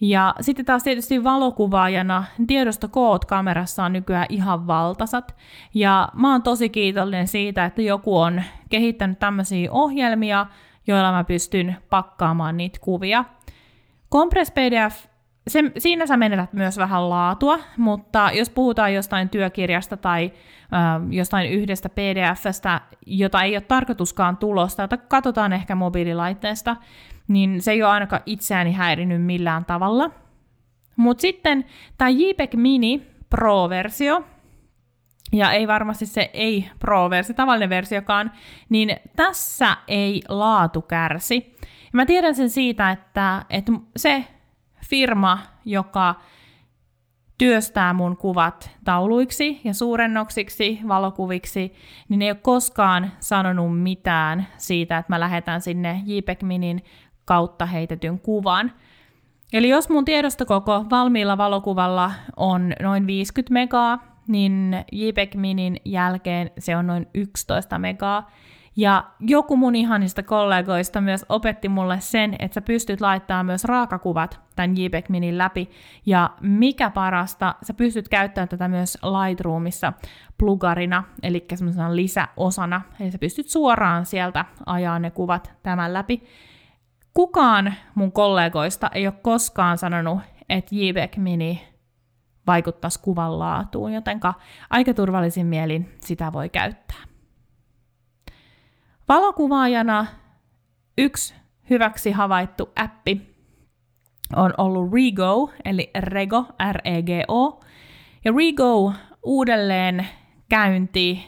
[0.01, 5.37] ja sitten taas tietysti valokuvaajana tiedostokoot kamerassa on nykyään ihan valtasat.
[5.75, 10.47] Ja mä oon tosi kiitollinen siitä, että joku on kehittänyt tämmöisiä ohjelmia,
[10.87, 13.25] joilla mä pystyn pakkaamaan niitä kuvia.
[14.11, 15.10] Compress PDF
[15.49, 21.51] se, siinä sä menetät myös vähän laatua, mutta jos puhutaan jostain työkirjasta tai ö, jostain
[21.51, 26.77] yhdestä PDFstä, jota ei ole tarkoituskaan tulosta, jota katsotaan ehkä mobiililaitteesta,
[27.29, 30.11] niin se ei ole ainakaan itseäni häirinyt millään tavalla.
[30.97, 31.65] Mutta sitten
[31.99, 34.25] tämä JPEG Mini Pro-versio,
[35.33, 38.33] ja ei varmasti se ei Pro-versio, tavallinen versiokaan,
[38.69, 41.57] niin tässä ei laatu kärsi.
[41.63, 44.25] Ja mä tiedän sen siitä, että, että se
[44.91, 46.15] firma, joka
[47.39, 51.75] työstää mun kuvat tauluiksi ja suurennoksiksi, valokuviksi,
[52.09, 56.85] niin ei ole koskaan sanonut mitään siitä, että mä lähetän sinne JPEG Minin
[57.25, 58.73] kautta heitetyn kuvan.
[59.53, 63.99] Eli jos mun tiedostokoko valmiilla valokuvalla on noin 50 megaa,
[64.29, 68.31] niin JPEG Minin jälkeen se on noin 11 megaa.
[68.77, 74.41] Ja joku mun ihanista kollegoista myös opetti mulle sen, että sä pystyt laittamaan myös raakakuvat
[74.57, 75.71] tämän JPEG Minin läpi.
[76.07, 79.93] Ja mikä parasta, sä pystyt käyttämään tätä myös Lightroomissa
[80.39, 82.81] plugarina, eli semmoisena lisäosana.
[83.01, 86.23] Eli sä pystyt suoraan sieltä ajaa ne kuvat tämän läpi.
[87.15, 91.69] Kukaan mun kollegoista ei ole koskaan sanonut, että JPEG Mini
[92.47, 94.35] vaikuttaisi kuvan laatuun, jotenka
[94.71, 97.10] aika turvallisin mielin sitä voi käyttää.
[99.11, 100.07] Valokuvaajana
[100.99, 101.35] yksi
[101.71, 103.37] hyväksi havaittu appi
[104.37, 107.61] on ollut Rego, eli Rego, R-E-G-O.
[108.25, 108.93] Ja Rego
[109.23, 110.07] uudelleen
[110.49, 111.27] käynti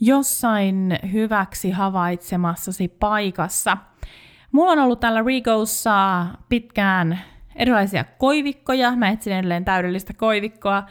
[0.00, 3.76] jossain hyväksi havaitsemassasi paikassa.
[4.52, 7.20] Mulla on ollut täällä Regossa pitkään
[7.56, 8.96] erilaisia koivikkoja.
[8.96, 10.82] Mä etsin edelleen täydellistä koivikkoa.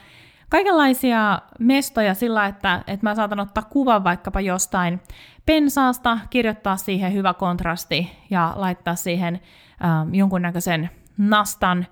[0.50, 5.02] Kaikenlaisia mestoja sillä, että, että mä saatan ottaa kuvan vaikkapa jostain
[5.46, 9.40] pensaasta, kirjoittaa siihen hyvä kontrasti ja laittaa siihen
[9.86, 11.86] ähm, jonkunnäköisen nastan.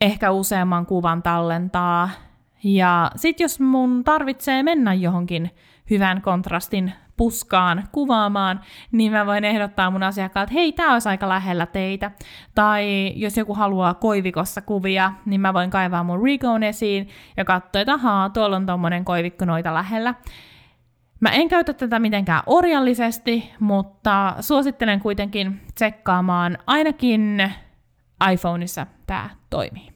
[0.00, 2.10] ehkä useamman kuvan tallentaa.
[2.64, 5.50] Ja sitten jos mun tarvitsee mennä johonkin
[5.90, 8.60] hyvän kontrastin puskaan kuvaamaan,
[8.92, 12.10] niin mä voin ehdottaa mun asiakkaalle, että hei, tää olisi aika lähellä teitä.
[12.54, 17.80] Tai jos joku haluaa koivikossa kuvia, niin mä voin kaivaa mun Ricoon esiin ja katsoa,
[17.80, 20.14] että ahaa, tuolla on tommonen koivikko noita lähellä.
[21.20, 27.52] Mä en käytä tätä mitenkään orjallisesti, mutta suosittelen kuitenkin tsekkaamaan ainakin
[28.32, 29.88] iPhoneissa tämä toimii.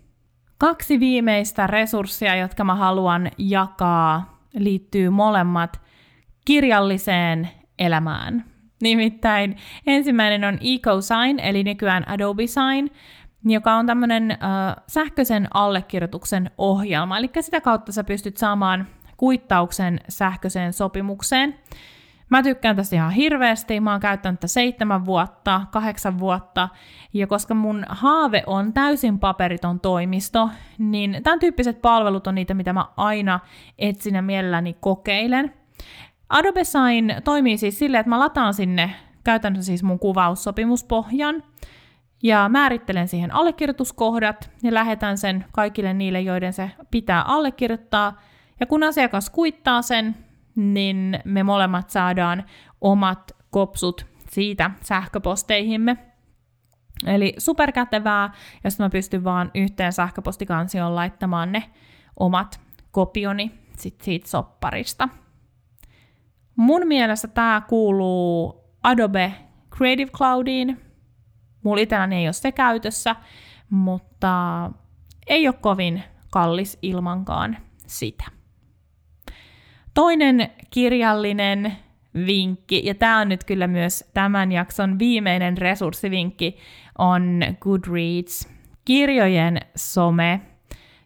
[0.58, 5.85] Kaksi viimeistä resurssia, jotka mä haluan jakaa, liittyy molemmat
[6.46, 8.44] kirjalliseen elämään.
[8.82, 12.88] Nimittäin ensimmäinen on EcoSign, eli nykyään Adobe Sign,
[13.44, 14.38] joka on tämmöinen äh,
[14.88, 17.18] sähköisen allekirjoituksen ohjelma.
[17.18, 18.86] Eli sitä kautta sä pystyt saamaan
[19.16, 21.58] kuittauksen sähköiseen sopimukseen.
[22.30, 26.68] Mä tykkään tästä ihan hirveästi, mä oon käyttänyt tätä seitsemän vuotta, kahdeksan vuotta,
[27.12, 32.72] ja koska mun haave on täysin paperiton toimisto, niin tämän tyyppiset palvelut on niitä, mitä
[32.72, 33.40] mä aina
[33.78, 35.54] etsin ja mielelläni kokeilen.
[36.28, 38.90] Adobe Sign toimii siis silleen, että mä lataan sinne
[39.24, 41.42] käytännössä siis mun kuvaussopimuspohjan,
[42.22, 48.20] ja määrittelen siihen allekirjoituskohdat ja lähetän sen kaikille niille, joiden se pitää allekirjoittaa.
[48.60, 50.16] Ja kun asiakas kuittaa sen,
[50.56, 52.44] niin me molemmat saadaan
[52.80, 55.96] omat kopsut siitä sähköposteihimme.
[57.06, 58.32] Eli superkätevää,
[58.64, 61.62] jos mä pystyn vaan yhteen sähköpostikansioon laittamaan ne
[62.16, 62.60] omat
[62.90, 65.08] kopioni sit siitä sopparista.
[66.56, 69.32] Mun mielestä tämä kuuluu Adobe
[69.76, 70.80] Creative Cloudiin.
[71.62, 73.16] Mulla itselläni ei ole se käytössä,
[73.70, 74.70] mutta
[75.26, 78.24] ei ole kovin kallis ilmankaan sitä.
[79.94, 81.76] Toinen kirjallinen
[82.26, 86.56] vinkki, ja tämä on nyt kyllä myös tämän jakson viimeinen resurssivinkki,
[86.98, 88.48] on Goodreads,
[88.84, 90.40] kirjojen some.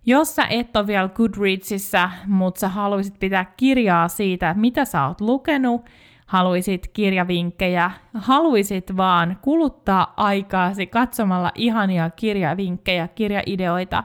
[0.06, 5.20] Jos sä et ole vielä Goodreadsissa, mutta sä haluaisit pitää kirjaa siitä, mitä sä oot
[5.20, 5.90] lukenut,
[6.26, 14.04] haluaisit kirjavinkkejä, haluaisit vaan kuluttaa aikaasi katsomalla ihania kirjavinkkejä, kirjaideoita,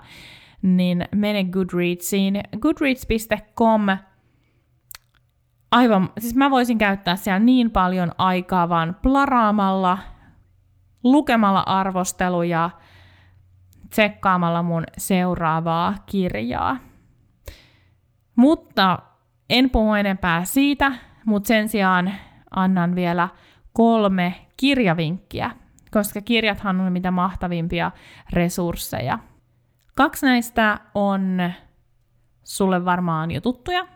[0.62, 2.42] niin mene Goodreadsiin.
[2.60, 3.82] Goodreads.com
[5.72, 9.98] aivan, siis mä voisin käyttää siellä niin paljon aikaa vaan plaraamalla,
[11.04, 12.70] lukemalla arvosteluja,
[13.90, 16.78] tsekkaamalla mun seuraavaa kirjaa.
[18.36, 19.00] Mutta
[19.50, 20.92] en puhu enempää siitä,
[21.26, 22.14] mutta sen sijaan
[22.52, 23.30] annan vielä
[23.74, 25.52] kolme kirjavinkkiä,
[25.92, 27.92] koska kirjathan on mitä mahtavimpia
[28.34, 29.20] resursseja.
[29.96, 31.52] Kaksi näistä on
[32.44, 33.88] sulle varmaan jo tuttuja,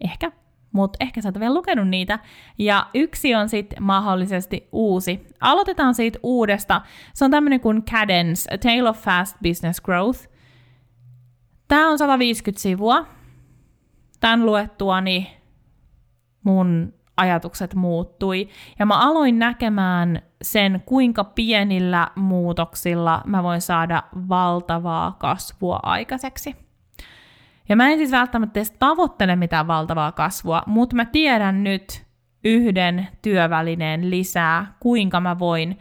[0.00, 0.32] ehkä
[0.72, 2.18] mutta ehkä sä oot vielä lukenut niitä.
[2.58, 5.26] Ja yksi on sitten mahdollisesti uusi.
[5.40, 6.80] Aloitetaan siitä uudesta.
[7.14, 10.28] Se on tämmöinen kuin Cadence, A Tale of Fast Business Growth.
[11.68, 13.06] Tämä on 150 sivua.
[14.20, 15.36] Tämän luettuani
[16.44, 18.48] mun ajatukset muuttui.
[18.78, 26.69] Ja mä aloin näkemään sen, kuinka pienillä muutoksilla mä voin saada valtavaa kasvua aikaiseksi.
[27.70, 32.06] Ja mä en siis välttämättä edes tavoittele mitään valtavaa kasvua, mutta mä tiedän nyt
[32.44, 35.78] yhden työvälineen lisää, kuinka mä voin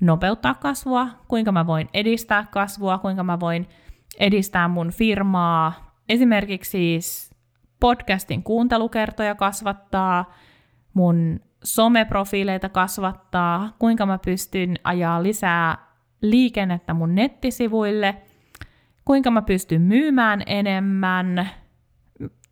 [0.00, 3.68] nopeuttaa kasvua, kuinka mä voin edistää kasvua, kuinka mä voin
[4.18, 7.34] edistää mun firmaa, esimerkiksi siis
[7.80, 10.32] podcastin kuuntelukertoja kasvattaa,
[10.94, 15.78] mun someprofiileita kasvattaa, kuinka mä pystyn ajaa lisää
[16.22, 18.16] liikennettä mun nettisivuille–
[19.10, 21.50] kuinka mä pystyn myymään enemmän.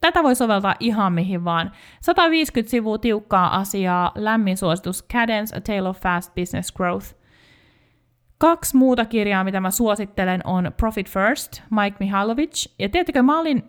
[0.01, 1.73] Tätä voi soveltaa ihan mihin vaan.
[2.01, 7.15] 150 sivua tiukkaa asiaa, lämmin suositus Cadence, A Tale of Fast Business Growth.
[8.39, 12.75] Kaksi muuta kirjaa, mitä mä suosittelen, on Profit First, Mike Mihailovich.
[12.79, 13.63] Ja tiedättekö, mä olin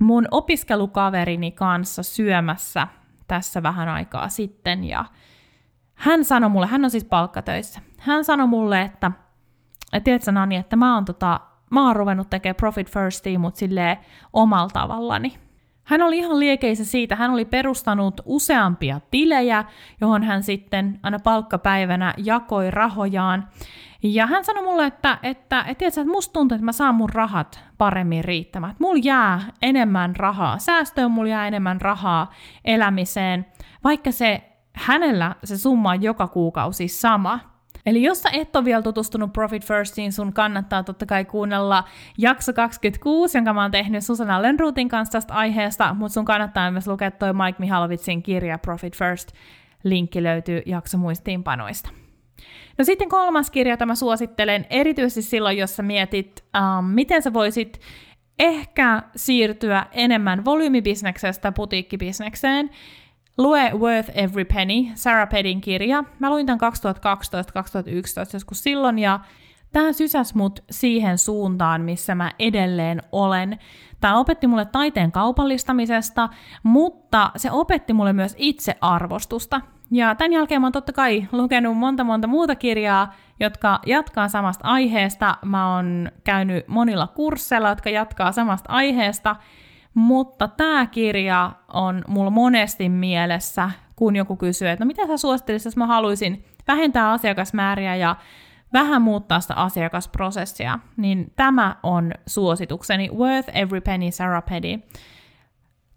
[0.00, 2.88] mun opiskelukaverini kanssa syömässä
[3.28, 5.04] tässä vähän aikaa sitten, ja
[5.94, 9.12] hän sanoi mulle, hän on siis palkkatöissä, hän sanoi mulle, että,
[9.92, 11.40] että tiedätkö Nani, että mä oon tota,
[11.70, 13.96] mä oon ruvennut tekemään Profit Firstia, mutta silleen
[14.32, 15.38] omalla tavallani.
[15.84, 19.64] Hän oli ihan liekeisä siitä, hän oli perustanut useampia tilejä,
[20.00, 23.48] johon hän sitten aina palkkapäivänä jakoi rahojaan.
[24.02, 27.10] Ja hän sanoi mulle, että, että, että, tiedätkö, että musta tuntuu, että mä saan mun
[27.10, 28.70] rahat paremmin riittämään.
[28.70, 32.32] Että mulla jää enemmän rahaa säästöön, mulla jää enemmän rahaa
[32.64, 33.46] elämiseen,
[33.84, 37.55] vaikka se hänellä se summa on joka kuukausi sama.
[37.86, 41.84] Eli jos sä et ole vielä tutustunut Profit Firstiin, sun kannattaa totta kai kuunnella
[42.18, 46.86] jakso 26, jonka mä oon tehnyt Susanna Lenruutin kanssa tästä aiheesta, mutta sun kannattaa myös
[46.86, 49.32] lukea toi Mike Mihalovitsin kirja Profit First.
[49.84, 51.90] Linkki löytyy jaksomuistiinpanoista.
[52.78, 56.44] No sitten kolmas kirja, jota mä suosittelen, erityisesti silloin, jos sä mietit,
[56.78, 57.80] um, miten sä voisit
[58.38, 62.70] ehkä siirtyä enemmän volyymibisneksestä putiikkibisnekseen.
[63.38, 66.04] Lue Worth Every Penny, Sarah Pedin kirja.
[66.18, 66.64] Mä luin tämän 2012-2011
[68.32, 69.20] joskus silloin, ja
[69.72, 73.58] tämä sysäs mut siihen suuntaan, missä mä edelleen olen.
[74.00, 76.28] Tämä opetti mulle taiteen kaupallistamisesta,
[76.62, 79.60] mutta se opetti mulle myös itsearvostusta.
[79.90, 84.68] Ja tämän jälkeen mä oon totta kai lukenut monta monta muuta kirjaa, jotka jatkaa samasta
[84.68, 85.36] aiheesta.
[85.44, 89.36] Mä oon käynyt monilla kursseilla, jotka jatkaa samasta aiheesta,
[89.96, 95.64] mutta tämä kirja on mulla monesti mielessä, kun joku kysyy, että no mitä sä suosittelisit,
[95.64, 98.16] jos mä haluaisin vähentää asiakasmääriä ja
[98.72, 104.98] vähän muuttaa sitä asiakasprosessia, niin tämä on suositukseni Worth Every Penny Sarah Petty.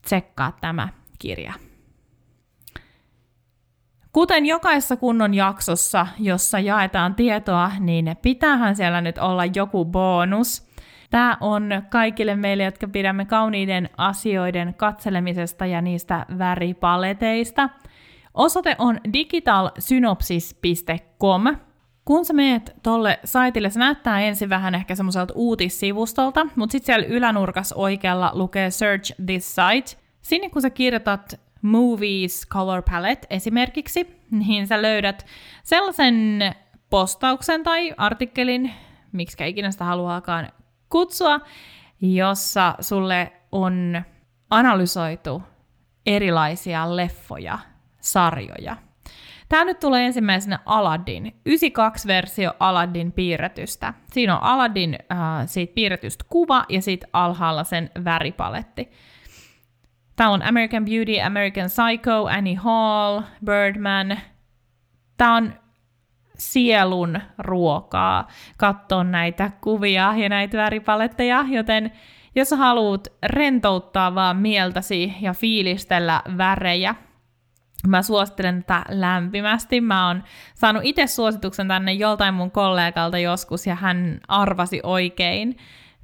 [0.02, 0.88] Tsekkaa tämä
[1.20, 1.54] kirja.
[4.12, 10.69] Kuten jokaisessa kunnon jaksossa, jossa jaetaan tietoa, niin pitäähän siellä nyt olla joku bonus.
[11.10, 17.70] Tämä on kaikille meille, jotka pidämme kauniiden asioiden katselemisesta ja niistä väripaleteista.
[18.34, 21.44] Osoite on digitalsynopsis.com.
[22.06, 27.08] Kun sä meet tolle saitille, se näyttää ensin vähän ehkä semmoiselta uutissivustolta, mutta sitten siellä
[27.08, 30.02] ylänurkas oikealla lukee Search this site.
[30.22, 35.26] Sinne kun sä kirjoitat Movies Color Palette esimerkiksi, niin sä löydät
[35.64, 36.40] sellaisen
[36.90, 38.72] postauksen tai artikkelin,
[39.12, 40.50] miksi ikinä sitä haluaakaan
[40.90, 41.40] kutsua,
[42.02, 44.02] jossa sulle on
[44.50, 45.44] analysoitu
[46.06, 47.60] erilaisia leffoja,
[48.00, 48.78] sarjoja.
[49.50, 53.94] Tämä nyt tulee ensimmäisenä Aladdin, 92-versio Aladdin piirretystä.
[54.12, 58.92] Siinä on Aladdin äh, siitä piirretystä kuva ja sitten alhaalla sen väripaletti.
[60.16, 64.20] Täällä on American Beauty, American Psycho, Annie Hall, Birdman.
[65.18, 65.54] Tämä on
[66.40, 68.28] sielun ruokaa
[68.58, 71.92] katsoa näitä kuvia ja näitä väripaletteja, joten
[72.36, 76.96] jos haluat rentouttaa vaan mieltäsi ja fiilistellä värejä,
[77.88, 79.82] mä suosittelen tätä lämpimästi.
[79.82, 80.24] Mä oon
[80.56, 85.58] saanut itse suosituksen tänne joltain mun kollegalta joskus ja hän arvasi oikein.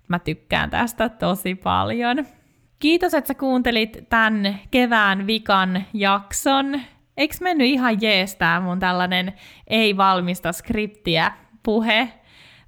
[0.08, 2.26] Mä tykkään tästä tosi paljon.
[2.80, 6.82] Kiitos, että sä kuuntelit tämän kevään vikan jakson.
[7.18, 9.34] Eikö mennyt ihan jeestää mun tällainen
[9.68, 11.32] ei-valmista skriptiä
[11.64, 12.10] puhe?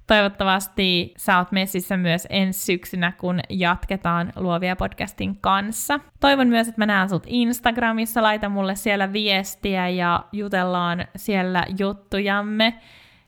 [0.06, 6.00] Toivottavasti sä oot messissä myös ensi syksynä, kun jatketaan Luovia podcastin kanssa.
[6.20, 12.74] Toivon myös, että mä näen sut Instagramissa, laita mulle siellä viestiä ja jutellaan siellä juttujamme.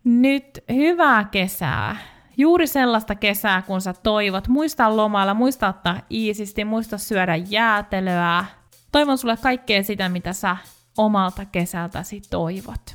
[0.04, 1.96] Nyt hyvää kesää!
[2.36, 4.48] Juuri sellaista kesää, kun sä toivot.
[4.48, 8.44] Muista lomailla, muista ottaa iisisti, muista syödä jäätelöä.
[8.92, 10.56] Toivon sulle kaikkea sitä, mitä sä
[10.98, 12.94] omalta kesältäsi toivot.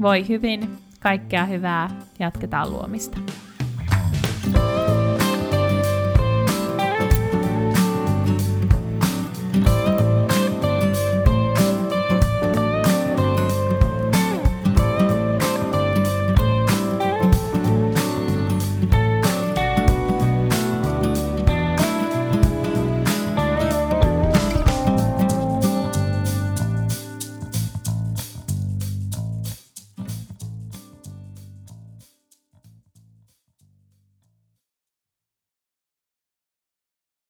[0.00, 3.18] Voi hyvin, kaikkea hyvää, jatketaan luomista.